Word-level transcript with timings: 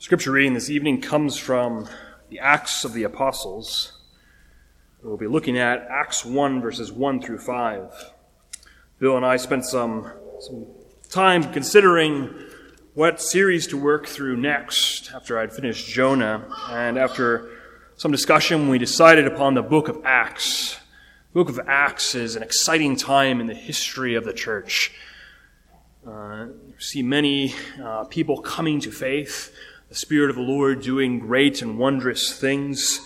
Scripture 0.00 0.32
reading 0.32 0.54
this 0.54 0.70
evening 0.70 0.98
comes 0.98 1.36
from 1.36 1.86
the 2.30 2.38
Acts 2.38 2.86
of 2.86 2.94
the 2.94 3.02
Apostles. 3.02 3.92
We'll 5.02 5.18
be 5.18 5.26
looking 5.26 5.58
at 5.58 5.86
Acts 5.90 6.24
1, 6.24 6.62
verses 6.62 6.90
1 6.90 7.20
through 7.20 7.40
5. 7.40 8.12
Bill 8.98 9.18
and 9.18 9.26
I 9.26 9.36
spent 9.36 9.66
some, 9.66 10.10
some 10.38 10.64
time 11.10 11.52
considering 11.52 12.34
what 12.94 13.20
series 13.20 13.66
to 13.66 13.76
work 13.76 14.06
through 14.06 14.38
next 14.38 15.12
after 15.14 15.38
I'd 15.38 15.52
finished 15.52 15.86
Jonah. 15.86 16.48
And 16.70 16.96
after 16.96 17.50
some 17.98 18.10
discussion, 18.10 18.70
we 18.70 18.78
decided 18.78 19.26
upon 19.26 19.52
the 19.52 19.62
book 19.62 19.88
of 19.88 20.00
Acts. 20.06 20.78
The 21.34 21.44
book 21.44 21.50
of 21.50 21.60
Acts 21.68 22.14
is 22.14 22.36
an 22.36 22.42
exciting 22.42 22.96
time 22.96 23.38
in 23.38 23.48
the 23.48 23.54
history 23.54 24.14
of 24.14 24.24
the 24.24 24.32
church. 24.32 24.92
Uh, 26.08 26.46
see 26.78 27.02
many 27.02 27.54
uh, 27.84 28.04
people 28.04 28.40
coming 28.40 28.80
to 28.80 28.90
faith 28.90 29.54
the 29.90 29.96
Spirit 29.96 30.30
of 30.30 30.36
the 30.36 30.42
Lord 30.42 30.82
doing 30.82 31.18
great 31.18 31.62
and 31.62 31.76
wondrous 31.76 32.32
things. 32.32 33.00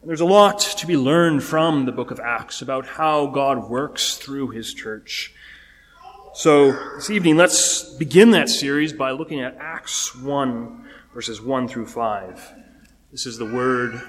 And 0.00 0.08
there's 0.08 0.20
a 0.20 0.24
lot 0.24 0.60
to 0.60 0.86
be 0.86 0.96
learned 0.96 1.42
from 1.42 1.86
the 1.86 1.92
book 1.92 2.12
of 2.12 2.20
Acts 2.20 2.62
about 2.62 2.86
how 2.86 3.26
God 3.26 3.68
works 3.68 4.14
through 4.14 4.50
his 4.50 4.72
church. 4.72 5.34
So 6.32 6.70
this 6.94 7.10
evening, 7.10 7.36
let's 7.36 7.82
begin 7.82 8.30
that 8.30 8.48
series 8.48 8.92
by 8.92 9.10
looking 9.10 9.40
at 9.40 9.56
Acts 9.58 10.14
1, 10.14 10.88
verses 11.12 11.42
1 11.42 11.66
through 11.66 11.86
5. 11.86 12.52
This 13.10 13.26
is 13.26 13.36
the 13.36 13.52
word 13.52 14.00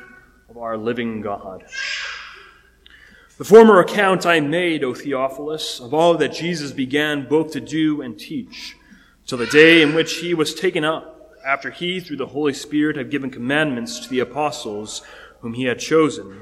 of 0.47 0.57
our 0.57 0.77
living 0.77 1.21
God. 1.21 1.63
The 3.39 3.45
former 3.45 3.79
account 3.79 4.27
I 4.27 4.41
made, 4.41 4.83
O 4.83 4.93
Theophilus, 4.93 5.79
of 5.79 5.91
all 5.91 6.15
that 6.17 6.33
Jesus 6.33 6.71
began 6.71 7.27
both 7.27 7.53
to 7.53 7.59
do 7.59 8.03
and 8.03 8.19
teach, 8.19 8.75
till 9.25 9.39
the 9.39 9.47
day 9.47 9.81
in 9.81 9.95
which 9.95 10.17
he 10.17 10.35
was 10.35 10.53
taken 10.53 10.83
up 10.83 11.17
after 11.45 11.71
he, 11.71 11.99
through 11.99 12.17
the 12.17 12.27
Holy 12.27 12.53
Spirit, 12.53 12.97
had 12.97 13.11
given 13.11 13.29
commandments 13.29 13.99
to 13.99 14.09
the 14.09 14.19
apostles 14.19 15.01
whom 15.39 15.53
he 15.53 15.65
had 15.65 15.79
chosen, 15.79 16.41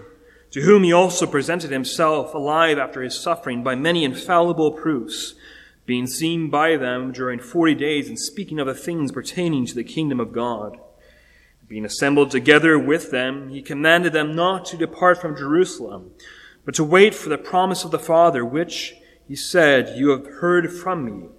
to 0.52 0.61
whom 0.61 0.83
he 0.83 0.91
also 0.91 1.25
presented 1.25 1.72
himself 1.72 2.33
alive 2.33 2.78
after 2.78 3.02
his 3.02 3.19
suffering 3.19 3.64
by 3.64 3.75
many 3.75 4.03
infallible 4.03 4.72
proofs, 4.72 5.36
being 5.86 6.08
seen 6.08 6.50
by 6.50 6.75
them 6.78 7.11
during 7.11 7.39
forty 7.39 7.73
days 7.73 8.08
and 8.08 8.19
speaking 8.19 8.59
of 8.59 8.67
the 8.67 8.73
things 8.73 9.11
pertaining 9.11 9.66
to 9.66 9.75
the 9.75 9.83
kingdom 9.83 10.19
of 10.19 10.33
God. 10.33 10.78
Being 11.67 11.86
assembled 11.86 12.31
together 12.31 12.80
with 12.80 13.11
them, 13.11 13.50
he 13.50 13.61
commanded 13.61 14.13
them 14.13 14.36
not 14.36 14.66
to 14.66 14.78
depart 14.78 15.22
from 15.22 15.38
Jerusalem, 15.38 16.11
but 16.66 16.75
to 16.75 16.84
wait 16.84 17.13
for 17.13 17.30
the 17.30 17.38
promise 17.38 17.84
of 17.84 17.91
the 17.91 18.00
Father, 18.00 18.44
which, 18.44 18.95
he 19.28 19.36
said, 19.36 19.97
you 19.97 20.09
have 20.09 20.25
heard 20.25 20.72
from 20.72 21.06
me. 21.06 21.30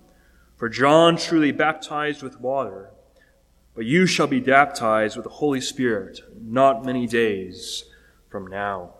For 0.56 0.69
John 0.69 1.17
truly 1.17 1.52
baptized 1.52 2.22
with 2.22 2.41
water, 2.41 2.91
but 3.81 3.86
you 3.86 4.05
shall 4.05 4.27
be 4.27 4.41
baptized 4.41 5.17
with 5.17 5.25
the 5.25 5.31
Holy 5.31 5.59
Spirit 5.59 6.20
not 6.39 6.84
many 6.84 7.06
days 7.06 7.84
from 8.28 8.47
now. 8.47 8.91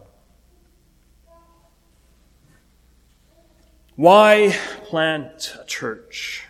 Why 3.95 4.56
plant 4.84 5.55
a 5.61 5.67
church? 5.67 6.47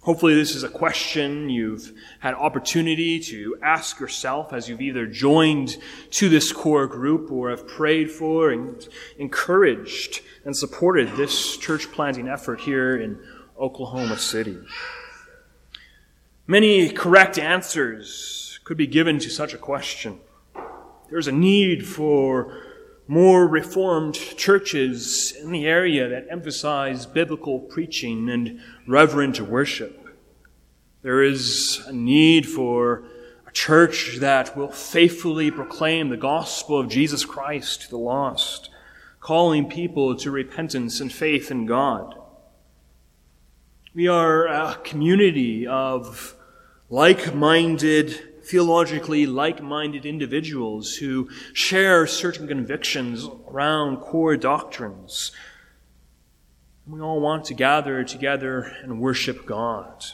Hopefully, 0.00 0.34
this 0.34 0.54
is 0.54 0.62
a 0.62 0.70
question 0.70 1.50
you've 1.50 1.92
had 2.20 2.32
opportunity 2.32 3.20
to 3.20 3.58
ask 3.62 4.00
yourself 4.00 4.54
as 4.54 4.70
you've 4.70 4.80
either 4.80 5.06
joined 5.06 5.76
to 6.12 6.30
this 6.30 6.52
core 6.52 6.86
group 6.86 7.30
or 7.30 7.50
have 7.50 7.68
prayed 7.68 8.10
for 8.10 8.50
and 8.50 8.88
encouraged 9.18 10.22
and 10.46 10.56
supported 10.56 11.14
this 11.16 11.58
church 11.58 11.92
planting 11.92 12.28
effort 12.28 12.60
here 12.60 12.96
in 12.96 13.20
Oklahoma 13.60 14.16
City. 14.16 14.56
Many 16.50 16.88
correct 16.88 17.38
answers 17.38 18.58
could 18.64 18.78
be 18.78 18.86
given 18.86 19.18
to 19.18 19.28
such 19.28 19.52
a 19.52 19.58
question. 19.58 20.18
There's 21.10 21.26
a 21.26 21.32
need 21.32 21.86
for 21.86 22.62
more 23.06 23.46
reformed 23.46 24.14
churches 24.14 25.34
in 25.42 25.52
the 25.52 25.66
area 25.66 26.08
that 26.08 26.28
emphasize 26.30 27.04
biblical 27.04 27.58
preaching 27.60 28.30
and 28.30 28.60
reverent 28.86 29.38
worship. 29.42 30.08
There 31.02 31.22
is 31.22 31.82
a 31.86 31.92
need 31.92 32.48
for 32.48 33.04
a 33.46 33.52
church 33.52 34.16
that 34.20 34.56
will 34.56 34.72
faithfully 34.72 35.50
proclaim 35.50 36.08
the 36.08 36.16
gospel 36.16 36.80
of 36.80 36.88
Jesus 36.88 37.26
Christ 37.26 37.82
to 37.82 37.90
the 37.90 37.98
lost, 37.98 38.70
calling 39.20 39.68
people 39.68 40.16
to 40.16 40.30
repentance 40.30 40.98
and 40.98 41.12
faith 41.12 41.50
in 41.50 41.66
God. 41.66 42.14
We 43.94 44.08
are 44.08 44.46
a 44.46 44.76
community 44.82 45.66
of 45.66 46.36
like 46.90 47.34
minded, 47.34 48.42
theologically 48.44 49.26
like 49.26 49.62
minded 49.62 50.06
individuals 50.06 50.96
who 50.96 51.28
share 51.52 52.06
certain 52.06 52.48
convictions 52.48 53.28
around 53.48 53.98
core 53.98 54.36
doctrines. 54.36 55.32
We 56.86 57.00
all 57.00 57.20
want 57.20 57.44
to 57.46 57.54
gather 57.54 58.02
together 58.04 58.72
and 58.82 59.00
worship 59.00 59.44
God. 59.44 60.06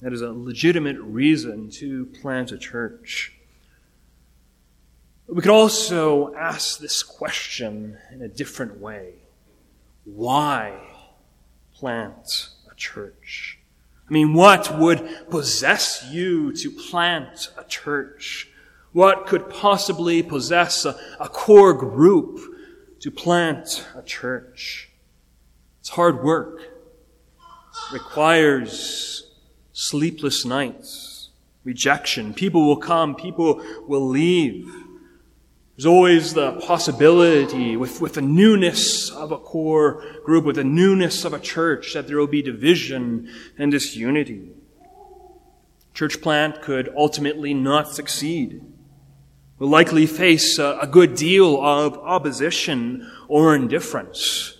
That 0.00 0.12
is 0.12 0.22
a 0.22 0.32
legitimate 0.32 0.98
reason 1.00 1.70
to 1.72 2.06
plant 2.06 2.52
a 2.52 2.58
church. 2.58 3.34
We 5.26 5.42
could 5.42 5.50
also 5.50 6.34
ask 6.34 6.78
this 6.78 7.02
question 7.02 7.98
in 8.10 8.22
a 8.22 8.28
different 8.28 8.80
way. 8.80 9.12
Why 10.04 10.80
plant 11.74 12.48
a 12.70 12.74
church? 12.74 13.57
I 14.08 14.12
mean, 14.12 14.32
what 14.32 14.78
would 14.78 15.28
possess 15.28 16.06
you 16.10 16.52
to 16.54 16.70
plant 16.70 17.50
a 17.58 17.64
church? 17.64 18.48
What 18.92 19.26
could 19.26 19.50
possibly 19.50 20.22
possess 20.22 20.86
a, 20.86 20.98
a 21.20 21.28
core 21.28 21.74
group 21.74 22.40
to 23.00 23.10
plant 23.10 23.86
a 23.94 24.02
church? 24.02 24.88
It's 25.80 25.90
hard 25.90 26.24
work. 26.24 26.60
It 26.60 27.92
requires 27.92 29.30
sleepless 29.72 30.44
nights, 30.46 31.28
rejection. 31.62 32.32
People 32.32 32.66
will 32.66 32.78
come, 32.78 33.14
people 33.14 33.62
will 33.86 34.06
leave. 34.08 34.72
There's 35.78 35.86
always 35.86 36.34
the 36.34 36.54
possibility 36.54 37.76
with, 37.76 38.00
with 38.00 38.14
the 38.14 38.20
newness 38.20 39.10
of 39.10 39.30
a 39.30 39.38
core 39.38 40.02
group, 40.24 40.44
with 40.44 40.56
the 40.56 40.64
newness 40.64 41.24
of 41.24 41.32
a 41.32 41.38
church, 41.38 41.94
that 41.94 42.08
there 42.08 42.16
will 42.16 42.26
be 42.26 42.42
division 42.42 43.32
and 43.56 43.70
disunity. 43.70 44.50
Church 45.94 46.20
plant 46.20 46.62
could 46.62 46.92
ultimately 46.96 47.54
not 47.54 47.94
succeed. 47.94 48.60
Will 49.60 49.68
likely 49.68 50.06
face 50.06 50.58
a, 50.58 50.80
a 50.82 50.88
good 50.88 51.14
deal 51.14 51.64
of 51.64 51.96
opposition 51.98 53.08
or 53.28 53.54
indifference. 53.54 54.56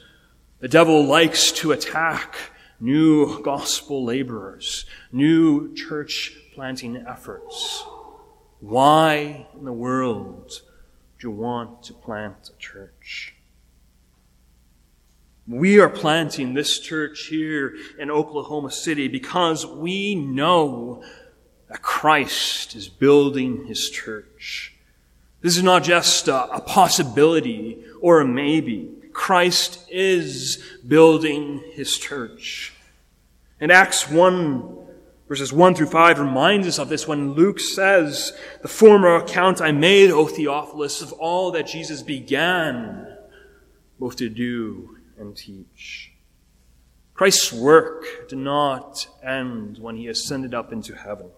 The 0.61 0.69
devil 0.69 1.05
likes 1.05 1.51
to 1.51 1.73
attack 1.73 2.37
new 2.79 3.43
gospel 3.43 4.05
laborers, 4.05 4.85
new 5.11 5.75
church 5.75 6.33
planting 6.55 6.97
efforts. 7.09 7.83
Why 8.61 9.49
in 9.59 9.65
the 9.65 9.73
world 9.73 10.63
you 11.23 11.31
want 11.31 11.83
to 11.85 11.95
plant 11.95 12.51
a 12.55 12.59
church. 12.59 13.35
We 15.47 15.81
are 15.81 15.89
planting 15.89 16.55
this 16.55 16.79
church 16.79 17.27
here 17.27 17.75
in 17.99 18.11
Oklahoma 18.11 18.71
City 18.71 19.09
because 19.09 19.67
we 19.67 20.15
know 20.15 21.03
that 21.69 21.83
Christ 21.83 22.77
is 22.77 22.89
building 22.89 23.67
his 23.67 23.89
church. 23.91 24.75
This 25.41 25.57
is 25.57 25.63
not 25.63 25.85
just 25.85 26.29
a, 26.29 26.53
a 26.53 26.61
possibility 26.61 27.83
or 28.01 28.21
a 28.21 28.27
maybe. 28.27 28.91
Christ 29.13 29.85
is 29.91 30.63
building 30.87 31.63
his 31.73 31.97
church. 31.97 32.75
In 33.61 33.71
Acts 33.71 34.09
1 34.09 34.78
Verses 35.29 35.53
1 35.53 35.75
through 35.75 35.89
5 35.89 36.21
reminds 36.21 36.67
us 36.67 36.79
of 36.79 36.89
this 36.89 37.07
when 37.07 37.35
Luke 37.35 37.61
says, 37.61 38.33
The 38.63 38.69
former 38.69 39.17
account 39.17 39.61
I 39.61 39.73
made, 39.73 40.11
O 40.11 40.27
Theophilus, 40.27 41.03
of 41.03 41.13
all 41.13 41.51
that 41.53 41.67
Jesus 41.67 42.03
began 42.03 43.19
both 44.01 44.17
to 44.17 44.31
do 44.31 44.97
and 45.19 45.37
teach. 45.37 46.13
Christ's 47.13 47.53
work 47.53 48.29
did 48.29 48.39
not 48.39 49.07
end 49.23 49.79
when 49.79 49.97
he 49.97 50.07
ascended 50.07 50.55
up 50.55 50.73
into 50.73 50.95
heaven. 50.95 51.31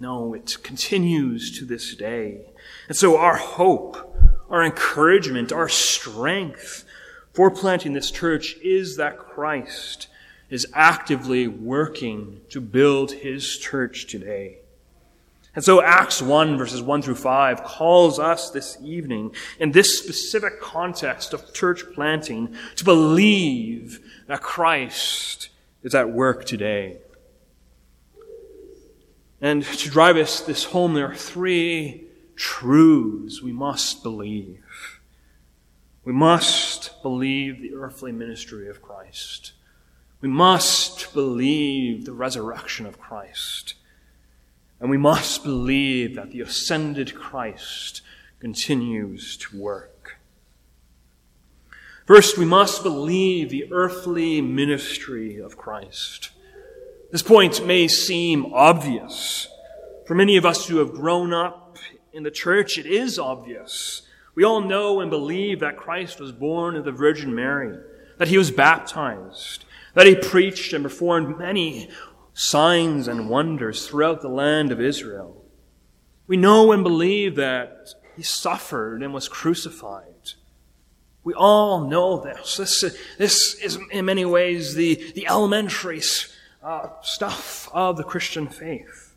No, 0.00 0.34
it 0.34 0.58
continues 0.62 1.56
to 1.58 1.64
this 1.64 1.94
day. 1.94 2.40
And 2.88 2.96
so 2.96 3.16
our 3.16 3.36
hope, 3.36 4.18
our 4.50 4.64
encouragement, 4.64 5.52
our 5.52 5.68
strength 5.68 6.84
for 7.32 7.50
planting 7.50 7.92
this 7.92 8.10
church 8.10 8.56
is 8.62 8.96
that 8.96 9.18
Christ 9.18 10.08
is 10.50 10.66
actively 10.74 11.48
working 11.48 12.40
to 12.50 12.60
build 12.60 13.12
his 13.12 13.56
church 13.58 14.06
today. 14.06 14.58
And 15.54 15.64
so 15.64 15.82
Acts 15.82 16.20
1 16.20 16.58
verses 16.58 16.82
1 16.82 17.02
through 17.02 17.14
5 17.14 17.64
calls 17.64 18.18
us 18.18 18.50
this 18.50 18.76
evening 18.82 19.34
in 19.58 19.72
this 19.72 19.98
specific 19.98 20.60
context 20.60 21.32
of 21.32 21.54
church 21.54 21.82
planting 21.94 22.54
to 22.76 22.84
believe 22.84 24.00
that 24.26 24.42
Christ 24.42 25.48
is 25.82 25.94
at 25.94 26.10
work 26.10 26.44
today. 26.44 26.98
And 29.40 29.64
to 29.64 29.90
drive 29.90 30.16
us 30.16 30.40
this 30.40 30.64
home, 30.64 30.94
there 30.94 31.10
are 31.10 31.14
three 31.14 32.04
truths 32.36 33.42
we 33.42 33.52
must 33.52 34.02
believe. 34.02 35.00
We 36.04 36.12
must 36.12 37.02
believe 37.02 37.60
the 37.60 37.74
earthly 37.74 38.12
ministry 38.12 38.68
of 38.68 38.82
Christ. 38.82 39.52
We 40.20 40.28
must 40.28 41.12
believe 41.12 42.04
the 42.04 42.12
resurrection 42.12 42.86
of 42.86 42.98
Christ. 42.98 43.74
And 44.80 44.90
we 44.90 44.98
must 44.98 45.44
believe 45.44 46.16
that 46.16 46.30
the 46.30 46.40
ascended 46.40 47.14
Christ 47.14 48.02
continues 48.40 49.36
to 49.38 49.58
work. 49.58 50.18
First, 52.06 52.38
we 52.38 52.44
must 52.44 52.82
believe 52.82 53.50
the 53.50 53.72
earthly 53.72 54.40
ministry 54.40 55.38
of 55.38 55.56
Christ. 55.56 56.30
This 57.10 57.22
point 57.22 57.66
may 57.66 57.88
seem 57.88 58.52
obvious. 58.54 59.48
For 60.06 60.14
many 60.14 60.36
of 60.36 60.46
us 60.46 60.68
who 60.68 60.78
have 60.78 60.92
grown 60.92 61.32
up 61.32 61.78
in 62.12 62.22
the 62.22 62.30
church, 62.30 62.78
it 62.78 62.86
is 62.86 63.18
obvious. 63.18 64.02
We 64.34 64.44
all 64.44 64.60
know 64.60 65.00
and 65.00 65.10
believe 65.10 65.60
that 65.60 65.76
Christ 65.76 66.20
was 66.20 66.30
born 66.30 66.76
of 66.76 66.84
the 66.84 66.92
Virgin 66.92 67.34
Mary, 67.34 67.76
that 68.18 68.28
he 68.28 68.38
was 68.38 68.50
baptized, 68.50 69.64
that 69.96 70.06
he 70.06 70.14
preached 70.14 70.74
and 70.74 70.84
performed 70.84 71.38
many 71.38 71.88
signs 72.34 73.08
and 73.08 73.30
wonders 73.30 73.88
throughout 73.88 74.20
the 74.20 74.28
land 74.28 74.70
of 74.70 74.78
Israel. 74.78 75.42
We 76.26 76.36
know 76.36 76.70
and 76.72 76.84
believe 76.84 77.36
that 77.36 77.94
he 78.14 78.22
suffered 78.22 79.02
and 79.02 79.14
was 79.14 79.26
crucified. 79.26 80.32
We 81.24 81.32
all 81.32 81.88
know 81.88 82.20
this. 82.20 82.58
This, 82.58 82.84
this 83.16 83.54
is 83.54 83.78
in 83.90 84.04
many 84.04 84.26
ways 84.26 84.74
the, 84.74 85.12
the 85.14 85.28
elementary 85.28 86.02
uh, 86.62 86.88
stuff 87.00 87.70
of 87.72 87.96
the 87.96 88.04
Christian 88.04 88.48
faith. 88.48 89.14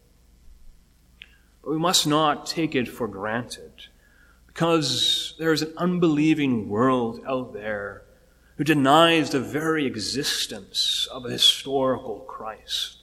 But 1.62 1.72
we 1.72 1.78
must 1.78 2.08
not 2.08 2.46
take 2.46 2.74
it 2.74 2.88
for 2.88 3.10
granted 3.10 3.88
because 4.48 5.36
there 5.40 5.52
is 5.52 5.62
an 5.62 5.74
unbelieving 5.76 6.70
world 6.70 7.20
out 7.28 7.52
there 7.52 8.04
who 8.60 8.66
denies 8.66 9.30
the 9.30 9.40
very 9.40 9.86
existence 9.86 11.08
of 11.14 11.26
a 11.26 11.32
historical 11.32 12.20
Christ. 12.28 12.98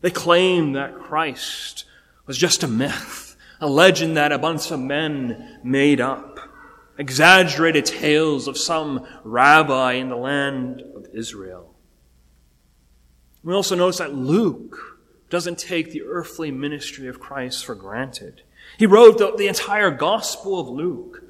They 0.00 0.10
claim 0.10 0.72
that 0.72 0.98
Christ 0.98 1.84
was 2.24 2.38
just 2.38 2.62
a 2.62 2.66
myth, 2.66 3.36
a 3.60 3.68
legend 3.68 4.16
that 4.16 4.32
a 4.32 4.38
bunch 4.38 4.70
of 4.70 4.80
men 4.80 5.60
made 5.62 6.00
up, 6.00 6.40
exaggerated 6.96 7.84
tales 7.84 8.48
of 8.48 8.56
some 8.56 9.06
rabbi 9.24 9.92
in 9.92 10.08
the 10.08 10.16
land 10.16 10.82
of 10.96 11.06
Israel. 11.12 11.74
We 13.42 13.52
also 13.52 13.74
notice 13.74 13.98
that 13.98 14.14
Luke 14.14 15.02
doesn't 15.28 15.58
take 15.58 15.90
the 15.90 16.04
earthly 16.04 16.50
ministry 16.50 17.08
of 17.08 17.20
Christ 17.20 17.66
for 17.66 17.74
granted. 17.74 18.40
He 18.78 18.86
wrote 18.86 19.18
the, 19.18 19.36
the 19.36 19.48
entire 19.48 19.90
Gospel 19.90 20.58
of 20.58 20.66
Luke 20.66 21.23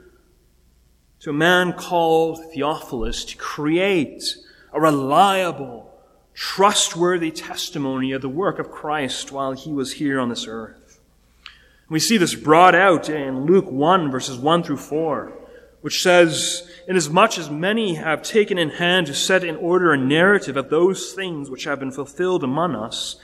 to 1.25 1.31
a 1.31 1.33
man 1.33 1.73
called 1.73 2.53
Theophilus 2.53 3.25
to 3.25 3.37
create 3.39 4.37
a 4.75 4.79
reliable, 4.79 5.91
trustworthy 6.35 7.31
testimony 7.31 8.13
of 8.13 8.21
the 8.21 8.29
work 8.29 8.59
of 8.59 8.71
Christ 8.71 9.33
while 9.33 9.53
he 9.53 9.73
was 9.73 9.95
here 9.95 10.21
on 10.21 10.29
this 10.29 10.47
earth. 10.47 11.01
We 11.89 11.99
see 11.99 12.19
this 12.19 12.35
brought 12.35 12.75
out 12.75 13.09
in 13.09 13.47
Luke 13.47 13.71
1, 13.71 14.11
verses 14.11 14.37
1 14.37 14.65
through 14.65 14.77
4, 14.77 15.33
which 15.81 16.03
says, 16.03 16.69
Inasmuch 16.87 17.39
as 17.39 17.49
many 17.49 17.95
have 17.95 18.23
taken 18.23 18.59
in 18.59 18.69
hand 18.69 19.07
to 19.07 19.15
set 19.15 19.45
in 19.45 19.57
order 19.57 19.95
a 19.95 19.97
narrative 19.97 20.59
of 20.59 20.69
those 20.69 21.15
things 21.15 21.49
which 21.49 21.65
have 21.65 21.81
been 21.81 21.91
fulfilled 21.91 22.45
among 22.45 22.75
us, 22.75 23.17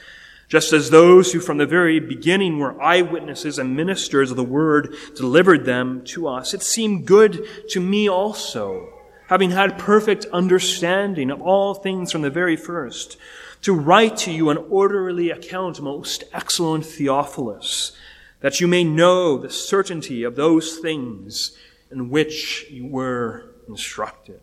just 0.51 0.73
as 0.73 0.91
those 0.91 1.33
who 1.33 1.39
from 1.39 1.59
the 1.59 1.67
very 1.67 2.01
beginning 2.01 2.59
were 2.59 2.83
eyewitnesses 2.83 3.57
and 3.57 3.77
ministers 3.77 4.33
of 4.33 4.37
the 4.37 4.43
word 4.43 4.93
delivered 5.15 5.65
them 5.65 6.03
to 6.05 6.27
us, 6.27 6.53
it 6.53 6.61
seemed 6.61 7.07
good 7.07 7.47
to 7.69 7.81
me 7.81 8.11
also, 8.11 8.93
having 9.29 9.53
had 9.53 9.79
perfect 9.79 10.27
understanding 10.33 11.31
of 11.31 11.41
all 11.41 11.73
things 11.73 12.11
from 12.11 12.23
the 12.23 12.31
very 12.31 12.57
first, 12.57 13.17
to 13.63 13.73
write 13.73 14.17
to 14.17 14.33
you 14.33 14.51
an 14.51 14.57
orderly 14.69 15.31
account, 15.31 15.81
most 15.81 16.25
excellent 16.33 16.85
Theophilus, 16.85 17.93
that 18.41 18.61
you 18.61 18.67
may 18.67 18.83
know 18.83 19.39
the 19.39 19.51
certainty 19.51 20.25
of 20.25 20.35
those 20.35 20.79
things 20.79 21.57
in 21.93 22.11
which 22.11 22.67
you 22.69 22.89
were 22.89 23.55
instructed. 23.69 24.41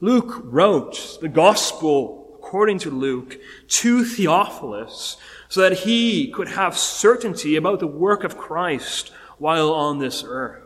Luke 0.00 0.40
wrote 0.42 1.18
the 1.20 1.28
gospel 1.28 2.25
according 2.46 2.78
to 2.78 2.90
Luke, 2.92 3.40
to 3.66 4.04
Theophilus 4.04 5.16
so 5.48 5.60
that 5.62 5.80
he 5.80 6.30
could 6.30 6.46
have 6.46 6.78
certainty 6.78 7.56
about 7.56 7.80
the 7.80 7.88
work 7.88 8.22
of 8.22 8.38
Christ 8.38 9.10
while 9.38 9.72
on 9.72 9.98
this 9.98 10.22
earth. 10.24 10.62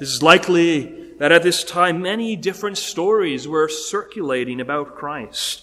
It 0.00 0.04
is 0.04 0.22
likely 0.22 1.12
that 1.18 1.30
at 1.30 1.42
this 1.42 1.62
time 1.62 2.00
many 2.00 2.36
different 2.36 2.78
stories 2.78 3.46
were 3.46 3.68
circulating 3.68 4.58
about 4.58 4.94
Christ. 4.94 5.62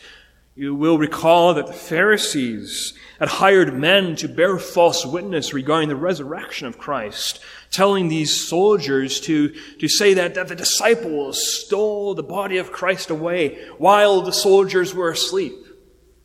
You 0.55 0.75
will 0.75 0.99
recall 0.99 1.55
that 1.55 1.65
the 1.65 1.73
Pharisees 1.73 2.93
had 3.17 3.27
hired 3.27 3.73
men 3.73 4.15
to 4.17 4.27
bear 4.27 4.59
false 4.59 5.03
witness 5.03 5.51
regarding 5.51 5.89
the 5.89 5.95
resurrection 5.95 6.67
of 6.67 6.77
Christ, 6.77 7.39
telling 7.71 8.07
these 8.07 8.47
soldiers 8.47 9.19
to, 9.21 9.49
to 9.79 9.87
say 9.87 10.13
that, 10.13 10.35
that 10.35 10.49
the 10.49 10.55
disciples 10.55 11.43
stole 11.43 12.13
the 12.13 12.21
body 12.21 12.57
of 12.57 12.71
Christ 12.71 13.09
away 13.09 13.67
while 13.79 14.21
the 14.21 14.31
soldiers 14.31 14.93
were 14.93 15.09
asleep. 15.09 15.55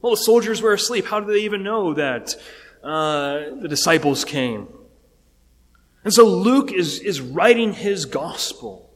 Well, 0.02 0.12
the 0.12 0.19
soldiers 0.19 0.60
were 0.60 0.75
asleep. 0.75 1.06
How 1.06 1.20
did 1.20 1.30
they 1.30 1.44
even 1.44 1.62
know 1.62 1.94
that 1.94 2.34
uh, 2.84 3.54
the 3.60 3.69
disciples 3.69 4.26
came? 4.26 4.69
And 6.04 6.12
so 6.12 6.26
Luke 6.26 6.70
is, 6.70 7.00
is 7.00 7.22
writing 7.22 7.72
his 7.72 8.04
gospel 8.04 8.88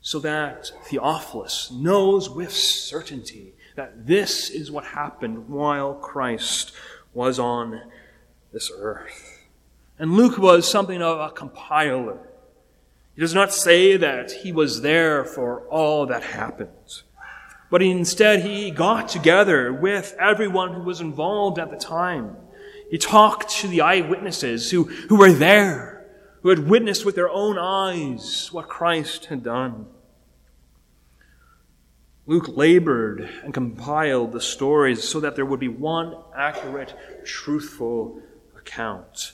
so 0.00 0.18
that 0.20 0.72
Theophilus 0.84 1.70
knows 1.70 2.30
with 2.30 2.52
certainty 2.52 3.54
that 3.74 4.06
this 4.06 4.50
is 4.50 4.70
what 4.70 4.84
happened 4.84 5.48
while 5.48 5.94
Christ 5.94 6.72
was 7.14 7.38
on 7.38 7.82
this 8.52 8.70
earth. 8.76 9.46
And 9.98 10.14
Luke 10.14 10.38
was 10.38 10.70
something 10.70 11.02
of 11.02 11.20
a 11.20 11.32
compiler. 11.32 12.18
He 13.14 13.20
does 13.20 13.34
not 13.34 13.52
say 13.52 13.96
that 13.96 14.30
he 14.30 14.52
was 14.52 14.82
there 14.82 15.24
for 15.24 15.66
all 15.68 16.06
that 16.06 16.22
happened, 16.22 17.02
but 17.70 17.82
instead 17.82 18.42
he 18.42 18.70
got 18.70 19.08
together 19.08 19.72
with 19.72 20.14
everyone 20.20 20.72
who 20.72 20.82
was 20.82 21.00
involved 21.00 21.58
at 21.58 21.70
the 21.70 21.76
time. 21.76 22.36
He 22.90 22.98
talked 22.98 23.50
to 23.56 23.68
the 23.68 23.80
eyewitnesses 23.80 24.70
who, 24.70 24.84
who 24.84 25.16
were 25.16 25.32
there, 25.32 26.06
who 26.42 26.48
had 26.48 26.68
witnessed 26.68 27.04
with 27.04 27.16
their 27.16 27.28
own 27.28 27.58
eyes 27.58 28.48
what 28.52 28.68
Christ 28.68 29.26
had 29.26 29.42
done. 29.42 29.86
Luke 32.28 32.56
labored 32.58 33.26
and 33.42 33.54
compiled 33.54 34.32
the 34.32 34.40
stories 34.40 35.02
so 35.02 35.18
that 35.18 35.34
there 35.34 35.46
would 35.46 35.58
be 35.58 35.66
one 35.66 36.14
accurate, 36.36 36.94
truthful 37.24 38.20
account. 38.54 39.32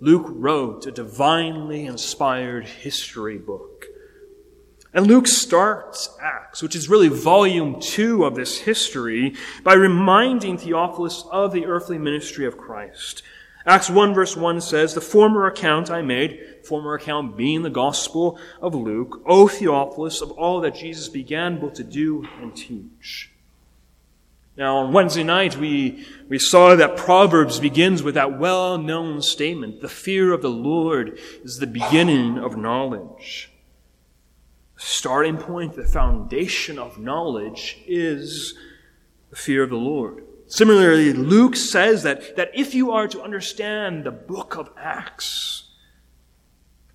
Luke 0.00 0.24
wrote 0.26 0.86
a 0.86 0.90
divinely 0.90 1.84
inspired 1.84 2.64
history 2.64 3.36
book. 3.36 3.84
And 4.94 5.06
Luke 5.06 5.26
starts 5.26 6.08
Acts, 6.18 6.62
which 6.62 6.74
is 6.74 6.88
really 6.88 7.08
volume 7.08 7.78
two 7.78 8.24
of 8.24 8.36
this 8.36 8.58
history, 8.60 9.34
by 9.62 9.74
reminding 9.74 10.56
Theophilus 10.56 11.26
of 11.30 11.52
the 11.52 11.66
earthly 11.66 11.98
ministry 11.98 12.46
of 12.46 12.56
Christ. 12.56 13.22
Acts 13.66 13.90
1 13.90 14.14
verse 14.14 14.36
1 14.36 14.60
says, 14.62 14.94
The 14.94 15.00
former 15.00 15.46
account 15.46 15.90
I 15.90 16.00
made, 16.00 16.40
former 16.64 16.94
account 16.94 17.36
being 17.36 17.62
the 17.62 17.70
Gospel 17.70 18.38
of 18.60 18.74
Luke, 18.74 19.22
O 19.26 19.48
Theophilus, 19.48 20.22
of 20.22 20.30
all 20.32 20.60
that 20.62 20.76
Jesus 20.76 21.08
began 21.08 21.60
both 21.60 21.74
to 21.74 21.84
do 21.84 22.26
and 22.40 22.56
teach. 22.56 23.30
Now, 24.56 24.78
on 24.78 24.92
Wednesday 24.92 25.22
night, 25.22 25.56
we, 25.56 26.06
we 26.28 26.38
saw 26.38 26.74
that 26.74 26.96
Proverbs 26.96 27.60
begins 27.60 28.02
with 28.02 28.14
that 28.14 28.38
well 28.38 28.78
known 28.78 29.22
statement 29.22 29.80
the 29.80 29.88
fear 29.88 30.32
of 30.32 30.42
the 30.42 30.50
Lord 30.50 31.18
is 31.44 31.58
the 31.58 31.66
beginning 31.66 32.38
of 32.38 32.56
knowledge. 32.56 33.50
The 34.76 34.82
starting 34.82 35.36
point, 35.36 35.76
the 35.76 35.84
foundation 35.84 36.78
of 36.78 36.98
knowledge 36.98 37.78
is 37.86 38.54
the 39.30 39.36
fear 39.36 39.62
of 39.62 39.70
the 39.70 39.76
Lord. 39.76 40.24
Similarly, 40.50 41.12
Luke 41.12 41.54
says 41.54 42.02
that, 42.02 42.34
that 42.34 42.50
if 42.54 42.74
you 42.74 42.90
are 42.90 43.06
to 43.06 43.22
understand 43.22 44.02
the 44.02 44.10
book 44.10 44.56
of 44.56 44.68
Acts, 44.76 45.68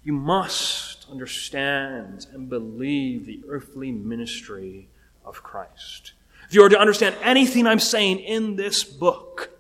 you 0.04 0.12
must 0.12 1.08
understand 1.10 2.28
and 2.34 2.50
believe 2.50 3.26
the 3.26 3.42
earthly 3.48 3.94
ministry 3.94 4.90
of 5.24 5.42
Christ. 5.42 6.12
If 6.50 6.54
you 6.54 6.64
are 6.64 6.70
to 6.70 6.78
understand 6.78 7.16
anything 7.24 7.66
I'm 7.66 7.80
saying 7.80 8.20
in 8.20 8.58
this 8.58 8.84
book, 8.84 9.52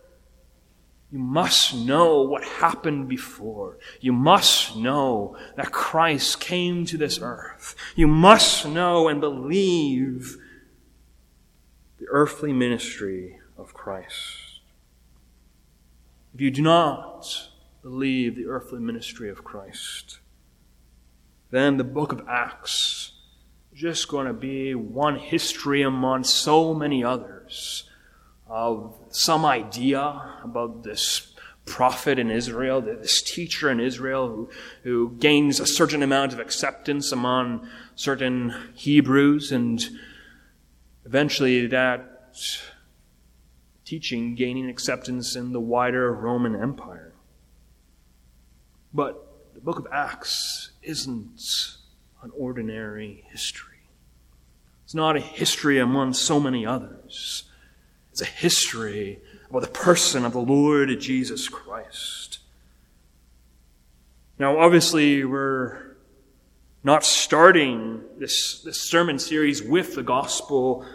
you 1.09 1.19
must 1.19 1.73
know 1.73 2.21
what 2.23 2.43
happened 2.43 3.07
before. 3.07 3.77
You 4.01 4.11
must 4.11 4.75
know 4.75 5.37
that 5.55 5.71
Christ 5.71 6.41
came 6.41 6.85
to 6.87 6.97
this 6.97 7.17
earth. 7.21 7.77
You 7.95 8.07
must 8.07 8.67
know 8.67 9.07
and 9.07 9.21
believe 9.21 10.35
the 11.97 12.07
earthly 12.09 12.51
ministry 12.51 13.39
Christ. 13.85 14.61
if 16.33 16.41
you 16.41 16.49
do 16.49 16.63
not 16.63 17.49
believe 17.83 18.35
the 18.35 18.47
earthly 18.47 18.79
ministry 18.79 19.29
of 19.29 19.43
Christ, 19.43 20.17
then 21.51 21.77
the 21.77 21.83
book 21.83 22.11
of 22.11 22.27
Acts 22.27 23.11
is 23.71 23.79
just 23.79 24.07
going 24.07 24.25
to 24.25 24.33
be 24.33 24.73
one 24.73 25.19
history 25.19 25.83
among 25.83 26.23
so 26.23 26.73
many 26.73 27.03
others 27.03 27.87
of 28.47 28.97
some 29.09 29.45
idea 29.45 30.39
about 30.43 30.81
this 30.81 31.35
prophet 31.65 32.17
in 32.17 32.31
Israel, 32.31 32.81
this 32.81 33.21
teacher 33.21 33.69
in 33.69 33.79
Israel 33.79 34.29
who, 34.29 34.49
who 34.81 35.11
gains 35.19 35.59
a 35.59 35.67
certain 35.67 36.01
amount 36.01 36.33
of 36.33 36.39
acceptance 36.39 37.11
among 37.11 37.69
certain 37.93 38.51
Hebrews, 38.73 39.51
and 39.51 39.87
eventually 41.05 41.67
that 41.67 42.15
teaching 43.85 44.35
gaining 44.35 44.67
acceptance 44.67 45.35
in 45.35 45.53
the 45.53 45.59
wider 45.59 46.11
Roman 46.11 46.55
Empire. 46.55 47.13
But 48.93 49.53
the 49.53 49.61
book 49.61 49.77
of 49.77 49.87
Acts 49.91 50.71
isn't 50.81 51.77
an 52.23 52.31
ordinary 52.35 53.23
history. 53.29 53.77
It's 54.83 54.95
not 54.95 55.15
a 55.15 55.19
history 55.19 55.79
among 55.79 56.13
so 56.13 56.39
many 56.39 56.65
others. 56.65 57.43
It's 58.11 58.21
a 58.21 58.25
history 58.25 59.19
about 59.49 59.61
the 59.61 59.67
person 59.67 60.25
of 60.25 60.33
the 60.33 60.39
Lord 60.39 60.89
Jesus 60.99 61.47
Christ. 61.47 62.39
Now, 64.39 64.57
obviously, 64.57 65.23
we're 65.23 65.95
not 66.83 67.03
starting 67.03 68.03
this, 68.17 68.61
this 68.61 68.81
sermon 68.81 69.19
series 69.19 69.63
with 69.63 69.95
the 69.95 70.03
Gospel 70.03 70.85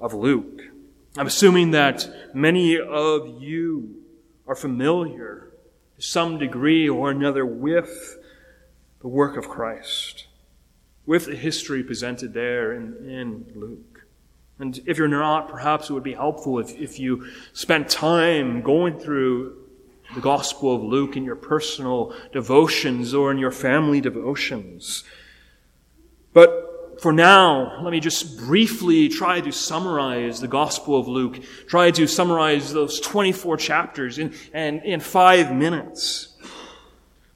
of 0.00 0.14
Luke. 0.14 0.60
I'm 1.18 1.26
assuming 1.26 1.72
that 1.72 2.08
many 2.32 2.78
of 2.78 3.42
you 3.42 4.04
are 4.46 4.54
familiar 4.54 5.50
to 5.96 6.02
some 6.02 6.38
degree 6.38 6.88
or 6.88 7.10
another 7.10 7.44
with 7.44 8.18
the 9.00 9.08
work 9.08 9.36
of 9.36 9.48
Christ, 9.48 10.28
with 11.06 11.26
the 11.26 11.34
history 11.34 11.82
presented 11.82 12.34
there 12.34 12.72
in, 12.72 12.94
in 13.10 13.46
Luke. 13.56 14.06
And 14.60 14.80
if 14.86 14.96
you're 14.96 15.08
not, 15.08 15.48
perhaps 15.48 15.90
it 15.90 15.92
would 15.92 16.04
be 16.04 16.14
helpful 16.14 16.60
if, 16.60 16.78
if 16.78 17.00
you 17.00 17.26
spent 17.52 17.88
time 17.88 18.62
going 18.62 19.00
through 19.00 19.56
the 20.14 20.20
Gospel 20.20 20.76
of 20.76 20.84
Luke 20.84 21.16
in 21.16 21.24
your 21.24 21.34
personal 21.34 22.14
devotions 22.32 23.12
or 23.12 23.32
in 23.32 23.38
your 23.38 23.50
family 23.50 24.00
devotions. 24.00 25.02
But 26.32 26.67
for 27.00 27.12
now, 27.12 27.80
let 27.82 27.92
me 27.92 28.00
just 28.00 28.38
briefly 28.38 29.08
try 29.08 29.40
to 29.40 29.52
summarize 29.52 30.40
the 30.40 30.48
Gospel 30.48 30.98
of 30.98 31.06
Luke, 31.06 31.40
try 31.66 31.90
to 31.92 32.06
summarize 32.06 32.72
those 32.72 32.98
24 33.00 33.56
chapters 33.56 34.18
in, 34.18 34.34
and 34.52 34.82
in 34.84 35.00
five 35.00 35.54
minutes. 35.54 36.36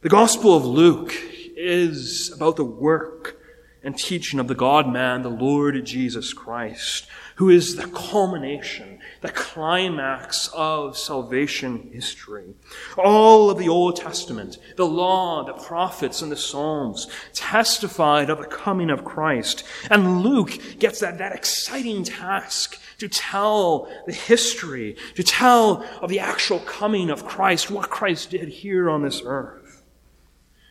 The 0.00 0.08
Gospel 0.08 0.56
of 0.56 0.64
Luke 0.64 1.14
is 1.56 2.32
about 2.32 2.56
the 2.56 2.64
work 2.64 3.41
and 3.84 3.96
teaching 3.98 4.38
of 4.38 4.48
the 4.48 4.54
God 4.54 4.88
man, 4.88 5.22
the 5.22 5.28
Lord 5.28 5.84
Jesus 5.84 6.32
Christ, 6.32 7.06
who 7.36 7.50
is 7.50 7.76
the 7.76 7.88
culmination, 7.88 9.00
the 9.20 9.30
climax 9.30 10.48
of 10.54 10.96
salvation 10.96 11.90
history. 11.92 12.54
All 12.96 13.50
of 13.50 13.58
the 13.58 13.68
Old 13.68 13.96
Testament, 13.96 14.58
the 14.76 14.86
law, 14.86 15.44
the 15.44 15.54
prophets, 15.54 16.22
and 16.22 16.30
the 16.30 16.36
Psalms 16.36 17.08
testified 17.32 18.30
of 18.30 18.38
the 18.38 18.44
coming 18.44 18.90
of 18.90 19.04
Christ. 19.04 19.64
And 19.90 20.22
Luke 20.22 20.58
gets 20.78 21.00
that, 21.00 21.18
that 21.18 21.34
exciting 21.34 22.04
task 22.04 22.80
to 22.98 23.08
tell 23.08 23.88
the 24.06 24.12
history, 24.12 24.96
to 25.16 25.24
tell 25.24 25.84
of 26.00 26.10
the 26.10 26.20
actual 26.20 26.60
coming 26.60 27.10
of 27.10 27.26
Christ, 27.26 27.70
what 27.70 27.90
Christ 27.90 28.30
did 28.30 28.48
here 28.48 28.88
on 28.88 29.02
this 29.02 29.22
earth. 29.24 29.82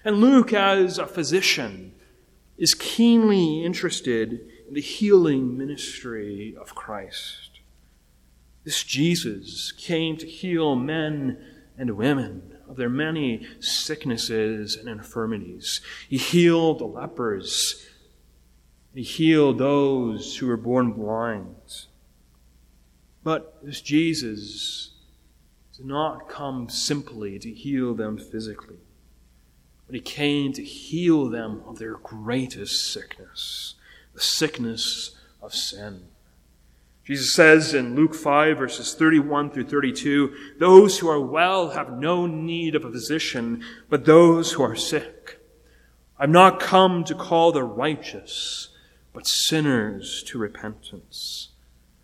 And 0.05 0.17
Luke, 0.17 0.53
as 0.53 0.97
a 0.97 1.05
physician, 1.05 1.93
is 2.61 2.75
keenly 2.75 3.65
interested 3.65 4.39
in 4.67 4.75
the 4.75 4.81
healing 4.81 5.57
ministry 5.57 6.55
of 6.61 6.75
Christ. 6.75 7.59
This 8.63 8.83
Jesus 8.83 9.71
came 9.71 10.15
to 10.17 10.27
heal 10.27 10.75
men 10.75 11.43
and 11.75 11.97
women 11.97 12.55
of 12.69 12.77
their 12.77 12.87
many 12.87 13.47
sicknesses 13.59 14.75
and 14.75 14.87
infirmities. 14.87 15.81
He 16.07 16.19
healed 16.19 16.77
the 16.77 16.85
lepers. 16.85 17.83
He 18.93 19.01
healed 19.01 19.57
those 19.57 20.37
who 20.37 20.45
were 20.45 20.55
born 20.55 20.91
blind. 20.91 21.55
But 23.23 23.65
this 23.65 23.81
Jesus 23.81 24.93
did 25.75 25.87
not 25.87 26.29
come 26.29 26.69
simply 26.69 27.39
to 27.39 27.51
heal 27.51 27.95
them 27.95 28.19
physically 28.19 28.80
but 29.91 29.97
he 29.97 30.01
came 30.01 30.53
to 30.53 30.63
heal 30.63 31.27
them 31.27 31.61
of 31.67 31.77
their 31.77 31.95
greatest 31.95 32.93
sickness, 32.93 33.75
the 34.13 34.21
sickness 34.21 35.17
of 35.41 35.53
sin. 35.53 36.03
Jesus 37.03 37.35
says 37.35 37.73
in 37.73 37.93
Luke 37.93 38.15
5, 38.15 38.57
verses 38.57 38.93
31 38.93 39.51
through 39.51 39.65
32, 39.65 40.33
Those 40.59 40.99
who 40.99 41.09
are 41.09 41.19
well 41.19 41.71
have 41.71 41.91
no 41.91 42.25
need 42.25 42.73
of 42.73 42.85
a 42.85 42.89
physician, 42.89 43.65
but 43.89 44.05
those 44.05 44.53
who 44.53 44.63
are 44.63 44.77
sick. 44.77 45.41
I've 46.17 46.29
not 46.29 46.61
come 46.61 47.03
to 47.03 47.13
call 47.13 47.51
the 47.51 47.65
righteous, 47.65 48.69
but 49.11 49.27
sinners 49.27 50.23
to 50.27 50.37
repentance 50.37 51.49